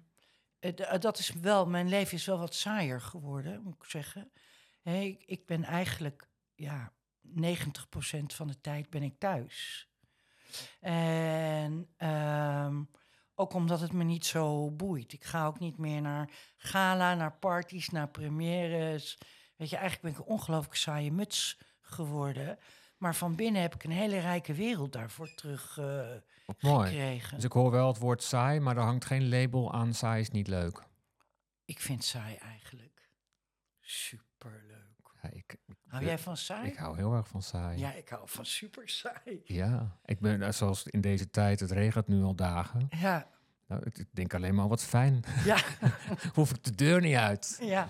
eh, 0.59 0.93
eh, 0.95 1.01
dat 1.01 1.19
is 1.19 1.33
wel, 1.33 1.67
mijn 1.67 1.89
leven 1.89 2.17
is 2.17 2.25
wel 2.25 2.39
wat 2.39 2.55
saaier 2.55 3.01
geworden, 3.01 3.63
moet 3.63 3.75
ik 3.75 3.85
zeggen. 3.85 4.31
Ik, 5.27 5.47
ben 5.47 5.65
eigenlijk, 5.65 6.29
ja, 6.55 6.93
90% 7.21 8.35
van 8.35 8.47
de 8.47 8.61
tijd 8.61 8.91
ben 8.91 9.03
ik 9.03 9.19
thuis. 9.19 9.89
En 10.81 11.89
ehm, 11.97 12.18
ook 13.41 13.53
omdat 13.53 13.80
het 13.80 13.93
me 13.93 14.05
niet 14.05 14.26
zo 14.26 14.70
boeit. 14.70 15.12
Ik 15.12 15.24
ga 15.24 15.47
ook 15.47 15.59
niet 15.59 15.78
meer 15.78 16.01
naar 16.01 16.30
gala, 16.57 17.14
naar 17.14 17.32
parties, 17.32 17.89
naar 17.89 18.09
premières. 18.09 19.18
Weet 19.57 19.70
je, 19.70 19.76
eigenlijk 19.76 20.03
ben 20.03 20.11
ik 20.12 20.28
een 20.28 20.34
ongelooflijk 20.34 20.74
saaie 20.74 21.12
muts 21.12 21.59
geworden. 21.80 22.59
Maar 22.97 23.14
van 23.14 23.34
binnen 23.34 23.62
heb 23.62 23.74
ik 23.74 23.84
een 23.84 23.91
hele 23.91 24.18
rijke 24.18 24.55
wereld 24.55 24.93
daarvoor 24.93 25.34
terug 25.34 25.78
eh, 25.78 26.09
mooi. 26.61 26.89
gekregen. 26.89 27.34
Dus 27.34 27.45
ik 27.45 27.53
hoor 27.53 27.70
wel 27.70 27.89
het 27.89 27.99
woord 27.99 28.22
saai, 28.22 28.61
maar 28.61 28.76
er 28.76 28.82
hangt 28.82 29.05
geen 29.05 29.28
label 29.28 29.72
aan 29.72 29.95
saai 29.95 30.20
is 30.20 30.30
niet 30.30 30.49
leuk. 30.49 30.82
Ik 31.64 31.80
vind 31.80 32.05
saai 32.05 32.36
eigenlijk 32.36 33.11
superleuk. 33.80 35.14
Ja, 35.22 35.30
ik, 35.30 35.57
Hou 35.89 36.05
jij 36.05 36.18
van 36.18 36.36
saai? 36.36 36.68
ik 36.68 36.76
hou 36.76 36.97
heel 36.97 37.14
erg 37.14 37.28
van 37.28 37.43
saai. 37.43 37.78
Ja, 37.78 37.93
ik 37.93 38.09
hou 38.09 38.22
van 38.24 38.47
super 38.47 38.89
saai. 38.89 39.41
Ja, 39.45 39.97
ik 40.05 40.20
ben 40.20 40.43
eh, 40.43 40.53
zoals 40.53 40.86
in 40.86 41.01
deze 41.01 41.30
tijd, 41.30 41.61
het 41.61 41.70
regent 41.70 42.09
nu 42.09 42.22
al 42.22 42.34
dagen. 42.34 42.89
Ja, 42.91 43.26
Nou, 43.68 43.82
ik 43.84 44.05
denk 44.11 44.34
alleen 44.34 44.55
maar 44.55 44.68
wat 44.68 44.82
fijn. 44.84 45.24
ja, 45.45 45.57
Hoef 46.34 46.51
ik 46.51 46.64
de 46.64 46.74
deur 46.74 47.01
niet 47.01 47.16
uit. 47.16 47.59
ja. 47.62 47.89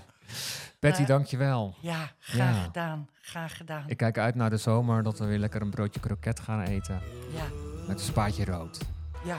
Betty, 0.80 0.98
Maar- 0.98 1.06
dankjewel. 1.08 1.74
Ja, 1.80 2.10
graag 2.18 2.54
Ja. 2.56 2.62
gedaan. 2.62 3.08
Graag 3.20 3.56
gedaan. 3.56 3.84
Ik 3.88 3.96
kijk 3.96 4.18
uit 4.18 4.34
naar 4.34 4.50
de 4.50 4.56
zomer 4.56 5.02
dat 5.02 5.18
we 5.18 5.24
weer 5.26 5.38
lekker 5.38 5.60
een 5.62 5.70
broodje 5.70 6.00
kroket 6.00 6.40
gaan 6.40 6.60
eten. 6.62 7.00
Ja, 7.34 7.44
Met 7.86 7.98
een 7.98 8.04
spaatje 8.04 8.44
rood. 8.44 8.78
ja. 9.24 9.38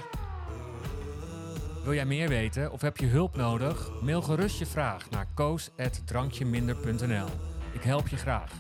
Wil 1.84 1.94
jij 1.94 2.06
meer 2.06 2.28
weten 2.28 2.72
of 2.72 2.82
heb 2.82 2.98
je 2.98 3.06
hulp 3.06 3.36
nodig? 3.36 4.02
Mail 4.02 4.22
gerust 4.22 4.60
je 4.60 4.66
vraag 4.66 5.10
naar 5.10 5.26
koos.drankjeminder.nl. 5.34 7.28
Ik 7.72 7.84
help 7.84 8.08
je 8.08 8.18
graag. 8.18 8.52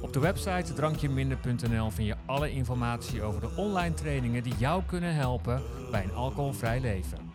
Op 0.00 0.12
de 0.12 0.20
website 0.20 0.72
drankjeminder.nl 0.72 1.90
vind 1.90 2.08
je 2.08 2.16
alle 2.26 2.50
informatie 2.50 3.22
over 3.22 3.40
de 3.40 3.50
online 3.56 3.94
trainingen 3.94 4.42
die 4.42 4.54
jou 4.58 4.82
kunnen 4.86 5.14
helpen 5.14 5.62
bij 5.90 6.04
een 6.04 6.14
alcoholvrij 6.14 6.80
leven. 6.80 7.29